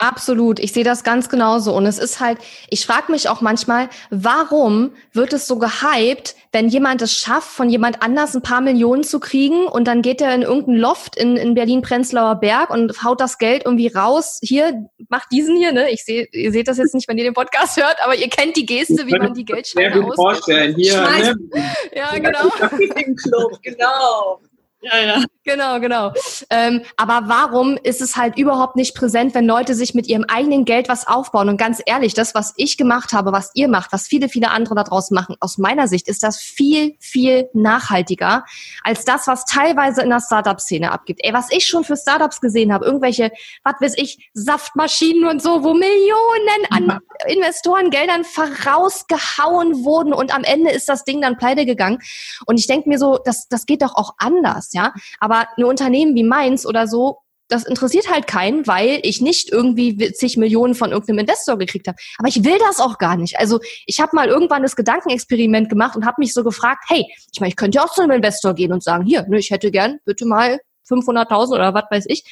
Absolut, 0.00 0.60
ich 0.60 0.72
sehe 0.72 0.84
das 0.84 1.02
ganz 1.02 1.28
genauso. 1.28 1.74
Und 1.74 1.84
es 1.84 1.98
ist 1.98 2.20
halt, 2.20 2.38
ich 2.70 2.86
frage 2.86 3.10
mich 3.10 3.28
auch 3.28 3.40
manchmal, 3.40 3.88
warum 4.10 4.92
wird 5.12 5.32
es 5.32 5.48
so 5.48 5.58
gehypt, 5.58 6.36
wenn 6.52 6.68
jemand 6.68 7.02
es 7.02 7.16
schafft, 7.16 7.48
von 7.48 7.68
jemand 7.68 8.00
anders 8.00 8.32
ein 8.36 8.42
paar 8.42 8.60
Millionen 8.60 9.02
zu 9.02 9.18
kriegen 9.18 9.66
und 9.66 9.88
dann 9.88 10.00
geht 10.00 10.20
er 10.20 10.32
in 10.36 10.42
irgendein 10.42 10.76
Loft 10.76 11.16
in, 11.16 11.36
in 11.36 11.54
Berlin-Prenzlauer 11.54 12.36
Berg 12.36 12.70
und 12.70 13.02
haut 13.02 13.20
das 13.20 13.38
Geld 13.38 13.64
irgendwie 13.64 13.88
raus. 13.88 14.38
Hier, 14.40 14.88
macht 15.08 15.32
diesen 15.32 15.56
hier, 15.56 15.72
ne? 15.72 15.90
Ich 15.90 16.04
sehe, 16.04 16.28
ihr 16.30 16.52
seht 16.52 16.68
das 16.68 16.78
jetzt 16.78 16.94
nicht, 16.94 17.08
wenn 17.08 17.18
ihr 17.18 17.24
den 17.24 17.34
Podcast 17.34 17.76
hört, 17.76 17.96
aber 18.04 18.14
ihr 18.14 18.28
kennt 18.28 18.56
die 18.56 18.66
Geste, 18.66 19.04
wie 19.04 19.18
man 19.18 19.34
die 19.34 19.44
Geldscheine 19.44 20.04
aus. 20.04 20.14
vorstellen, 20.14 20.76
hier, 20.76 21.00
ne? 21.00 21.34
Ja, 21.94 22.16
genau. 22.16 22.50
Genau. 23.62 24.40
Ja, 24.80 24.98
ja. 25.00 25.24
Genau, 25.44 25.80
genau. 25.80 26.12
Ähm, 26.50 26.82
aber 26.96 27.22
warum 27.28 27.78
ist 27.82 28.02
es 28.02 28.16
halt 28.16 28.38
überhaupt 28.38 28.76
nicht 28.76 28.94
präsent, 28.94 29.34
wenn 29.34 29.46
Leute 29.46 29.74
sich 29.74 29.94
mit 29.94 30.06
ihrem 30.06 30.24
eigenen 30.24 30.66
Geld 30.66 30.88
was 30.88 31.06
aufbauen? 31.06 31.48
Und 31.48 31.56
ganz 31.56 31.82
ehrlich, 31.84 32.12
das, 32.14 32.34
was 32.34 32.52
ich 32.56 32.76
gemacht 32.76 33.12
habe, 33.12 33.32
was 33.32 33.50
ihr 33.54 33.66
macht, 33.66 33.92
was 33.92 34.06
viele, 34.06 34.28
viele 34.28 34.50
andere 34.50 34.74
da 34.74 34.84
draußen 34.84 35.14
machen, 35.14 35.36
aus 35.40 35.56
meiner 35.56 35.88
Sicht 35.88 36.06
ist 36.06 36.22
das 36.22 36.38
viel, 36.38 36.96
viel 37.00 37.48
nachhaltiger 37.54 38.44
als 38.84 39.04
das, 39.04 39.26
was 39.26 39.46
teilweise 39.46 40.02
in 40.02 40.10
der 40.10 40.20
Startup-Szene 40.20 40.92
abgibt. 40.92 41.20
Ey, 41.24 41.32
was 41.32 41.50
ich 41.50 41.66
schon 41.66 41.82
für 41.82 41.96
Startups 41.96 42.40
gesehen 42.40 42.72
habe, 42.72 42.84
irgendwelche, 42.84 43.32
was 43.64 43.80
weiß 43.80 43.94
ich, 43.96 44.30
Saftmaschinen 44.34 45.24
und 45.24 45.42
so, 45.42 45.64
wo 45.64 45.72
Millionen 45.72 46.66
an 46.70 47.00
Investorengeldern 47.26 48.24
vorausgehauen 48.24 49.84
wurden 49.84 50.12
und 50.12 50.32
am 50.32 50.44
Ende 50.44 50.70
ist 50.70 50.88
das 50.88 51.04
Ding 51.04 51.22
dann 51.22 51.38
pleite 51.38 51.64
gegangen. 51.64 51.98
Und 52.46 52.60
ich 52.60 52.66
denke 52.66 52.88
mir 52.88 52.98
so, 52.98 53.18
das, 53.24 53.48
das 53.48 53.64
geht 53.66 53.82
doch 53.82 53.96
auch 53.96 54.14
anders 54.18 54.67
hast, 54.68 54.74
ja. 54.74 54.92
Aber 55.20 55.48
ein 55.56 55.64
Unternehmen 55.64 56.14
wie 56.14 56.24
meins 56.24 56.66
oder 56.66 56.86
so, 56.86 57.18
das 57.48 57.64
interessiert 57.64 58.10
halt 58.10 58.26
keinen, 58.26 58.66
weil 58.66 59.00
ich 59.02 59.22
nicht 59.22 59.50
irgendwie 59.50 59.96
zig 60.12 60.36
Millionen 60.36 60.74
von 60.74 60.90
irgendeinem 60.90 61.20
Investor 61.20 61.56
gekriegt 61.56 61.88
habe. 61.88 61.96
Aber 62.18 62.28
ich 62.28 62.44
will 62.44 62.58
das 62.58 62.78
auch 62.78 62.98
gar 62.98 63.16
nicht. 63.16 63.38
Also 63.38 63.60
ich 63.86 64.00
habe 64.00 64.14
mal 64.14 64.28
irgendwann 64.28 64.62
das 64.62 64.76
Gedankenexperiment 64.76 65.70
gemacht 65.70 65.96
und 65.96 66.04
habe 66.04 66.16
mich 66.18 66.34
so 66.34 66.44
gefragt, 66.44 66.84
hey, 66.88 67.06
ich 67.32 67.40
meine, 67.40 67.48
ich 67.48 67.56
könnte 67.56 67.76
ja 67.76 67.84
auch 67.84 67.92
zu 67.92 68.02
einem 68.02 68.10
Investor 68.12 68.54
gehen 68.54 68.72
und 68.72 68.82
sagen, 68.82 69.04
hier, 69.04 69.26
ne, 69.28 69.38
ich 69.38 69.50
hätte 69.50 69.70
gern 69.70 69.98
bitte 70.04 70.26
mal 70.26 70.60
500.000 70.90 71.54
oder 71.54 71.72
was 71.72 71.84
weiß 71.90 72.04
ich. 72.08 72.24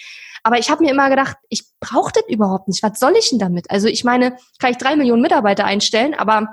Aber 0.43 0.59
ich 0.59 0.71
habe 0.71 0.85
mir 0.85 0.91
immer 0.91 1.09
gedacht, 1.09 1.37
ich 1.49 1.65
brauche 1.81 2.13
das 2.13 2.25
überhaupt 2.29 2.69
nicht. 2.69 2.83
Was 2.83 3.01
soll 3.01 3.15
ich 3.19 3.31
denn 3.31 3.39
damit? 3.39 3.71
Also 3.71 3.89
ich 3.89 4.05
meine, 4.05 4.37
kann 4.59 4.71
ich 4.71 4.77
drei 4.77 4.97
Millionen 4.97 5.23
Mitarbeiter 5.23 5.65
einstellen, 5.65 6.15
aber 6.15 6.47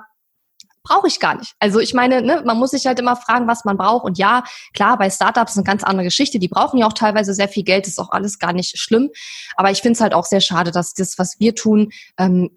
brauche 0.83 1.07
ich 1.07 1.19
gar 1.19 1.37
nicht. 1.37 1.53
Also 1.59 1.79
ich 1.79 1.93
meine, 1.93 2.21
ne, 2.21 2.43
man 2.45 2.57
muss 2.57 2.71
sich 2.71 2.85
halt 2.85 2.99
immer 2.99 3.15
fragen, 3.15 3.47
was 3.47 3.65
man 3.65 3.77
braucht. 3.77 4.03
Und 4.03 4.17
ja, 4.17 4.43
klar, 4.73 4.97
bei 4.97 5.09
Startups 5.09 5.53
ist 5.53 5.57
eine 5.57 5.65
ganz 5.65 5.83
andere 5.83 6.05
Geschichte. 6.05 6.39
Die 6.39 6.49
brauchen 6.49 6.77
ja 6.77 6.87
auch 6.87 6.93
teilweise 6.93 7.33
sehr 7.33 7.47
viel 7.47 7.63
Geld, 7.63 7.87
ist 7.87 7.99
auch 7.99 8.11
alles 8.11 8.37
gar 8.37 8.53
nicht 8.53 8.77
schlimm. 8.77 9.09
Aber 9.55 9.71
ich 9.71 9.81
finde 9.81 9.93
es 9.93 10.01
halt 10.01 10.13
auch 10.13 10.25
sehr 10.25 10.41
schade, 10.41 10.71
dass 10.71 10.93
das, 10.93 11.17
was 11.17 11.39
wir 11.39 11.55
tun, 11.55 11.91
ähm, 12.17 12.51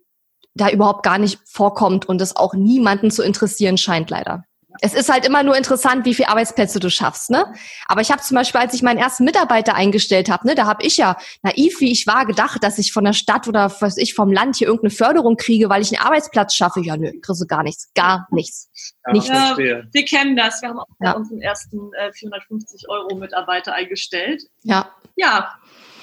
da 0.55 0.71
überhaupt 0.71 1.03
gar 1.05 1.19
nicht 1.19 1.39
vorkommt 1.45 2.09
und 2.09 2.21
es 2.21 2.35
auch 2.35 2.55
niemanden 2.55 3.11
zu 3.11 3.23
interessieren 3.23 3.77
scheint, 3.77 4.11
leider. 4.11 4.45
Es 4.81 4.95
ist 4.95 5.09
halt 5.11 5.27
immer 5.27 5.43
nur 5.43 5.57
interessant, 5.57 6.05
wie 6.05 6.15
viele 6.15 6.29
Arbeitsplätze 6.29 6.81
du 6.81 6.91
schaffst, 6.91 7.31
ne? 7.31 7.47
Aber 7.87 8.01
ich 8.01 8.11
habe 8.11 8.23
zum 8.23 8.35
Beispiel, 8.35 8.61
als 8.61 8.75
ich 8.75 8.83
meinen 8.83 8.99
ersten 8.99 9.25
Mitarbeiter 9.25 9.75
eingestellt 9.75 10.31
habe, 10.31 10.47
ne, 10.47 10.55
da 10.55 10.67
habe 10.67 10.85
ich 10.85 10.97
ja 10.97 11.17
naiv 11.43 11.81
wie 11.81 11.93
ich 11.93 12.07
war 12.07 12.27
gedacht, 12.27 12.63
dass 12.63 12.79
ich 12.79 12.93
von 12.93 13.05
der 13.05 13.13
Stadt 13.13 13.49
oder 13.49 13.75
was 13.81 13.97
ich 13.97 14.15
vom 14.15 14.33
Land 14.33 14.57
hier 14.57 14.69
irgendeine 14.69 14.91
Förderung 14.91 15.37
kriege, 15.37 15.69
weil 15.69 15.83
ich 15.83 15.97
einen 15.97 16.07
Arbeitsplatz 16.07 16.55
schaffe. 16.55 16.81
Ja, 16.81 16.97
nö, 16.97 17.13
kriegst 17.21 17.43
du 17.43 17.47
gar 17.47 17.63
nichts, 17.63 17.93
gar 17.95 18.27
nichts. 18.31 18.71
Ja, 19.07 19.13
nichts. 19.13 19.29
Ja, 19.29 19.57
wir 19.57 20.05
kennen 20.05 20.37
das. 20.37 20.63
Wir 20.63 20.71
haben 20.71 20.79
auch 20.79 20.87
ja. 21.01 21.13
unseren 21.13 21.41
ersten 21.41 21.93
äh, 21.95 22.13
450 22.13 22.89
Euro 22.89 23.17
Mitarbeiter 23.17 23.75
eingestellt. 23.75 24.43
Ja. 24.63 24.91
Ja. 25.17 25.55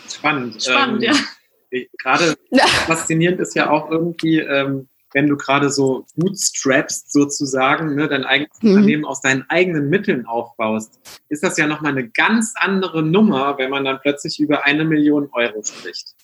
Spannend. 0.10 0.62
Spannend, 0.62 1.04
ähm, 1.04 1.14
ja. 1.72 1.86
Gerade 2.02 2.36
faszinierend 2.86 3.40
ist 3.40 3.56
ja 3.56 3.70
auch 3.70 3.90
irgendwie. 3.90 4.40
Ähm, 4.40 4.88
wenn 5.14 5.28
du 5.28 5.38
gerade 5.38 5.70
so 5.70 6.06
bootstrappst 6.16 7.12
sozusagen, 7.12 7.96
ne, 7.96 8.08
dein 8.08 8.26
eigenes 8.26 8.62
mhm. 8.62 8.70
Unternehmen 8.70 9.06
aus 9.06 9.22
deinen 9.22 9.50
eigenen 9.50 9.90
Mitteln 9.90 10.26
aufbaust, 10.26 11.00
ist 11.30 11.44
das 11.44 11.58
ja 11.58 11.68
nochmal 11.68 11.92
eine 11.92 12.10
ganz 12.10 12.54
andere 12.56 13.04
Nummer, 13.04 13.58
wenn 13.58 13.70
man 13.70 13.86
dann 13.86 14.00
plötzlich 14.02 14.40
über 14.40 14.66
eine 14.66 14.84
Million 14.84 15.30
Euro 15.34 15.64
spricht. 15.64 16.16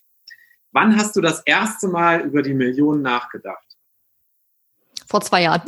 Wann 0.72 0.98
hast 0.98 1.16
du 1.16 1.22
das 1.22 1.42
erste 1.46 1.88
Mal 1.88 2.22
über 2.22 2.42
die 2.42 2.54
Million 2.54 3.02
nachgedacht? 3.02 3.66
Vor 5.08 5.22
zwei 5.22 5.44
Jahren. 5.44 5.64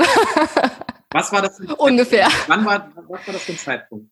Was 1.12 1.32
war 1.32 1.42
das? 1.42 1.60
Ungefähr. 1.78 2.28
Wann 2.48 2.66
war, 2.66 2.92
was 2.96 3.28
war 3.28 3.34
das 3.34 3.44
für 3.44 3.54
ein 3.54 3.58
Zeitpunkt? 3.58 4.12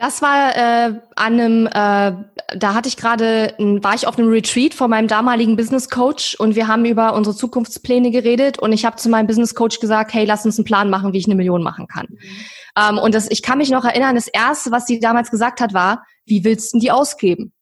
Das 0.00 0.22
war 0.22 0.56
äh, 0.56 0.94
an 1.16 1.40
einem, 1.40 1.66
äh, 1.66 2.12
da 2.56 2.74
hatte 2.74 2.88
ich 2.88 2.96
gerade, 2.96 3.52
war 3.58 3.94
ich 3.94 4.06
auf 4.06 4.16
einem 4.16 4.28
Retreat 4.28 4.72
von 4.72 4.88
meinem 4.90 5.08
damaligen 5.08 5.56
Business 5.56 5.90
Coach 5.90 6.36
und 6.36 6.54
wir 6.54 6.68
haben 6.68 6.84
über 6.84 7.14
unsere 7.14 7.34
Zukunftspläne 7.34 8.12
geredet 8.12 8.60
und 8.60 8.72
ich 8.72 8.84
habe 8.84 8.94
zu 8.94 9.08
meinem 9.08 9.26
Business 9.26 9.56
Coach 9.56 9.80
gesagt, 9.80 10.14
hey, 10.14 10.24
lass 10.24 10.46
uns 10.46 10.56
einen 10.56 10.64
Plan 10.64 10.88
machen, 10.88 11.12
wie 11.12 11.18
ich 11.18 11.26
eine 11.26 11.34
Million 11.34 11.64
machen 11.64 11.88
kann. 11.88 12.06
Mhm. 12.10 12.18
Ähm, 12.78 12.98
und 12.98 13.12
das, 13.12 13.28
ich 13.28 13.42
kann 13.42 13.58
mich 13.58 13.70
noch 13.70 13.84
erinnern, 13.84 14.14
das 14.14 14.28
erste, 14.28 14.70
was 14.70 14.86
sie 14.86 15.00
damals 15.00 15.32
gesagt 15.32 15.60
hat, 15.60 15.74
war, 15.74 16.04
wie 16.26 16.44
willst 16.44 16.74
du 16.74 16.78
die 16.78 16.92
ausgeben? 16.92 17.52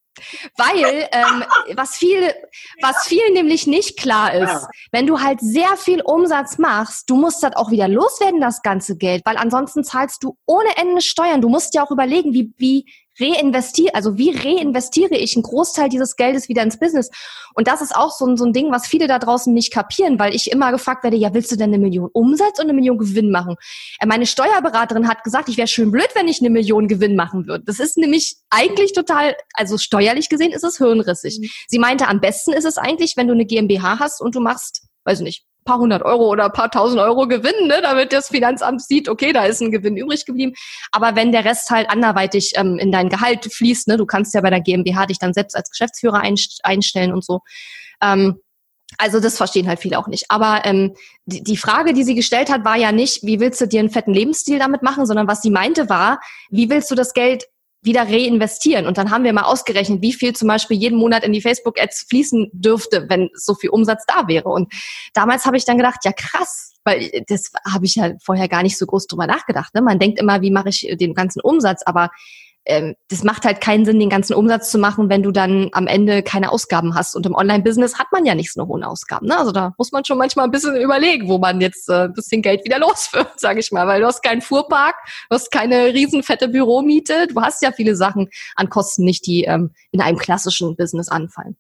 Weil 0.56 1.08
ähm, 1.12 1.44
was 1.74 1.96
viel, 1.96 2.32
was 2.80 3.06
viel 3.06 3.32
nämlich 3.32 3.66
nicht 3.66 3.98
klar 3.98 4.32
ist, 4.34 4.66
wenn 4.92 5.06
du 5.06 5.20
halt 5.20 5.40
sehr 5.40 5.76
viel 5.76 6.00
Umsatz 6.02 6.58
machst, 6.58 7.10
du 7.10 7.16
musst 7.16 7.42
das 7.42 7.54
auch 7.56 7.70
wieder 7.70 7.88
loswerden, 7.88 8.40
das 8.40 8.62
ganze 8.62 8.96
Geld, 8.96 9.22
weil 9.24 9.36
ansonsten 9.36 9.84
zahlst 9.84 10.22
du 10.22 10.36
ohne 10.46 10.76
Ende 10.76 11.02
Steuern. 11.02 11.40
Du 11.40 11.48
musst 11.48 11.74
ja 11.74 11.84
auch 11.84 11.90
überlegen, 11.90 12.32
wie, 12.32 12.52
wie 12.56 12.86
reinvestiere, 13.20 13.94
also 13.94 14.16
wie 14.16 14.30
reinvestiere 14.30 15.16
ich 15.16 15.36
einen 15.36 15.42
Großteil 15.42 15.88
dieses 15.88 16.16
Geldes 16.16 16.48
wieder 16.48 16.62
ins 16.62 16.78
Business? 16.78 17.10
Und 17.54 17.68
das 17.68 17.80
ist 17.80 17.96
auch 17.96 18.10
so 18.12 18.26
ein, 18.26 18.36
so 18.36 18.44
ein 18.44 18.52
Ding, 18.52 18.70
was 18.70 18.86
viele 18.86 19.06
da 19.06 19.18
draußen 19.18 19.52
nicht 19.52 19.72
kapieren, 19.72 20.18
weil 20.18 20.34
ich 20.34 20.50
immer 20.50 20.72
gefragt 20.72 21.04
werde, 21.04 21.16
ja, 21.16 21.32
willst 21.32 21.50
du 21.50 21.56
denn 21.56 21.70
eine 21.70 21.78
Million 21.78 22.10
Umsatz 22.12 22.58
und 22.58 22.64
eine 22.64 22.74
Million 22.74 22.98
Gewinn 22.98 23.30
machen? 23.30 23.56
Äh, 24.00 24.06
meine 24.06 24.26
Steuerberaterin 24.26 25.08
hat 25.08 25.24
gesagt, 25.24 25.48
ich 25.48 25.56
wäre 25.56 25.68
schön 25.68 25.90
blöd, 25.90 26.08
wenn 26.14 26.28
ich 26.28 26.40
eine 26.40 26.50
Million 26.50 26.88
Gewinn 26.88 27.16
machen 27.16 27.46
würde. 27.46 27.64
Das 27.64 27.80
ist 27.80 27.96
nämlich 27.96 28.36
eigentlich 28.50 28.92
total, 28.92 29.36
also 29.54 29.78
steuerlich 29.78 30.28
gesehen 30.28 30.52
ist 30.52 30.64
es 30.64 30.78
hirnrissig. 30.78 31.38
Mhm. 31.40 31.50
Sie 31.68 31.78
meinte, 31.78 32.08
am 32.08 32.20
besten 32.20 32.52
ist 32.52 32.64
es 32.64 32.78
eigentlich, 32.78 33.16
wenn 33.16 33.28
du 33.28 33.34
eine 33.34 33.46
GmbH 33.46 33.98
hast 33.98 34.20
und 34.20 34.34
du 34.34 34.40
machst, 34.40 34.82
weiß 35.04 35.20
nicht, 35.20 35.44
paar 35.66 35.78
hundert 35.78 36.02
Euro 36.02 36.30
oder 36.30 36.48
paar 36.48 36.70
tausend 36.70 37.00
Euro 37.00 37.28
Gewinn, 37.28 37.66
ne, 37.66 37.80
damit 37.82 38.12
das 38.14 38.28
Finanzamt 38.28 38.82
sieht, 38.82 39.10
okay, 39.10 39.34
da 39.34 39.44
ist 39.44 39.60
ein 39.60 39.70
Gewinn 39.70 39.98
übrig 39.98 40.24
geblieben. 40.24 40.54
Aber 40.92 41.14
wenn 41.14 41.32
der 41.32 41.44
Rest 41.44 41.68
halt 41.70 41.90
anderweitig 41.90 42.54
ähm, 42.56 42.78
in 42.78 42.90
dein 42.90 43.10
Gehalt 43.10 43.44
fließt, 43.44 43.88
ne, 43.88 43.98
du 43.98 44.06
kannst 44.06 44.32
ja 44.32 44.40
bei 44.40 44.50
der 44.50 44.60
GmbH 44.60 45.06
dich 45.06 45.18
dann 45.18 45.34
selbst 45.34 45.54
als 45.54 45.70
Geschäftsführer 45.70 46.22
einstellen 46.62 47.12
und 47.12 47.22
so. 47.22 47.40
Ähm, 48.00 48.40
also 48.98 49.20
das 49.20 49.36
verstehen 49.36 49.68
halt 49.68 49.80
viele 49.80 49.98
auch 49.98 50.06
nicht. 50.06 50.26
Aber 50.30 50.62
ähm, 50.64 50.94
die, 51.26 51.42
die 51.42 51.56
Frage, 51.56 51.92
die 51.92 52.04
sie 52.04 52.14
gestellt 52.14 52.50
hat, 52.50 52.64
war 52.64 52.76
ja 52.76 52.92
nicht, 52.92 53.24
wie 53.24 53.40
willst 53.40 53.60
du 53.60 53.66
dir 53.66 53.80
einen 53.80 53.90
fetten 53.90 54.14
Lebensstil 54.14 54.58
damit 54.58 54.82
machen, 54.82 55.06
sondern 55.06 55.26
was 55.28 55.42
sie 55.42 55.50
meinte 55.50 55.88
war, 55.88 56.20
wie 56.50 56.70
willst 56.70 56.90
du 56.90 56.94
das 56.94 57.12
Geld 57.12 57.44
wieder 57.82 58.02
reinvestieren. 58.02 58.86
Und 58.86 58.98
dann 58.98 59.10
haben 59.10 59.24
wir 59.24 59.32
mal 59.32 59.44
ausgerechnet, 59.44 60.02
wie 60.02 60.12
viel 60.12 60.34
zum 60.34 60.48
Beispiel 60.48 60.76
jeden 60.76 60.98
Monat 60.98 61.24
in 61.24 61.32
die 61.32 61.40
Facebook-Ads 61.40 62.06
fließen 62.08 62.50
dürfte, 62.52 63.06
wenn 63.08 63.30
so 63.34 63.54
viel 63.54 63.70
Umsatz 63.70 64.04
da 64.06 64.26
wäre. 64.28 64.48
Und 64.48 64.72
damals 65.14 65.46
habe 65.46 65.56
ich 65.56 65.64
dann 65.64 65.76
gedacht, 65.76 66.00
ja 66.04 66.12
krass, 66.12 66.74
weil 66.84 67.10
das 67.28 67.52
habe 67.64 67.84
ich 67.84 67.96
ja 67.96 68.12
vorher 68.22 68.48
gar 68.48 68.62
nicht 68.62 68.78
so 68.78 68.86
groß 68.86 69.06
drüber 69.06 69.26
nachgedacht. 69.26 69.74
Ne? 69.74 69.82
Man 69.82 69.98
denkt 69.98 70.18
immer, 70.18 70.42
wie 70.42 70.50
mache 70.50 70.68
ich 70.68 70.88
den 70.98 71.14
ganzen 71.14 71.40
Umsatz, 71.40 71.82
aber 71.84 72.10
ähm, 72.66 72.94
das 73.08 73.22
macht 73.22 73.44
halt 73.44 73.60
keinen 73.60 73.84
Sinn, 73.84 73.98
den 74.00 74.10
ganzen 74.10 74.34
Umsatz 74.34 74.70
zu 74.70 74.78
machen, 74.78 75.08
wenn 75.08 75.22
du 75.22 75.30
dann 75.30 75.70
am 75.72 75.86
Ende 75.86 76.22
keine 76.22 76.50
Ausgaben 76.50 76.94
hast. 76.94 77.14
Und 77.14 77.24
im 77.24 77.34
Online-Business 77.34 77.98
hat 77.98 78.08
man 78.12 78.26
ja 78.26 78.34
nicht 78.34 78.52
so 78.52 78.60
eine 78.60 78.68
hohen 78.68 78.84
Ausgaben. 78.84 79.26
Ne? 79.26 79.38
Also 79.38 79.52
da 79.52 79.72
muss 79.78 79.92
man 79.92 80.04
schon 80.04 80.18
manchmal 80.18 80.46
ein 80.46 80.50
bisschen 80.50 80.76
überlegen, 80.76 81.28
wo 81.28 81.38
man 81.38 81.60
jetzt 81.60 81.88
äh, 81.88 82.04
ein 82.04 82.12
bisschen 82.12 82.42
Geld 82.42 82.64
wieder 82.64 82.78
los 82.80 83.10
wird, 83.12 83.38
sage 83.38 83.60
ich 83.60 83.70
mal. 83.72 83.86
Weil 83.86 84.00
du 84.00 84.06
hast 84.06 84.22
keinen 84.22 84.42
Fuhrpark, 84.42 84.96
du 85.30 85.34
hast 85.34 85.50
keine 85.50 85.94
riesenfette 85.94 86.48
Büromiete, 86.48 87.28
du 87.28 87.40
hast 87.40 87.62
ja 87.62 87.72
viele 87.72 87.96
Sachen 87.96 88.28
an 88.56 88.68
Kosten 88.68 89.04
nicht, 89.04 89.26
die 89.26 89.44
ähm, 89.44 89.70
in 89.92 90.00
einem 90.00 90.18
klassischen 90.18 90.76
Business 90.76 91.08
anfallen. 91.08 91.56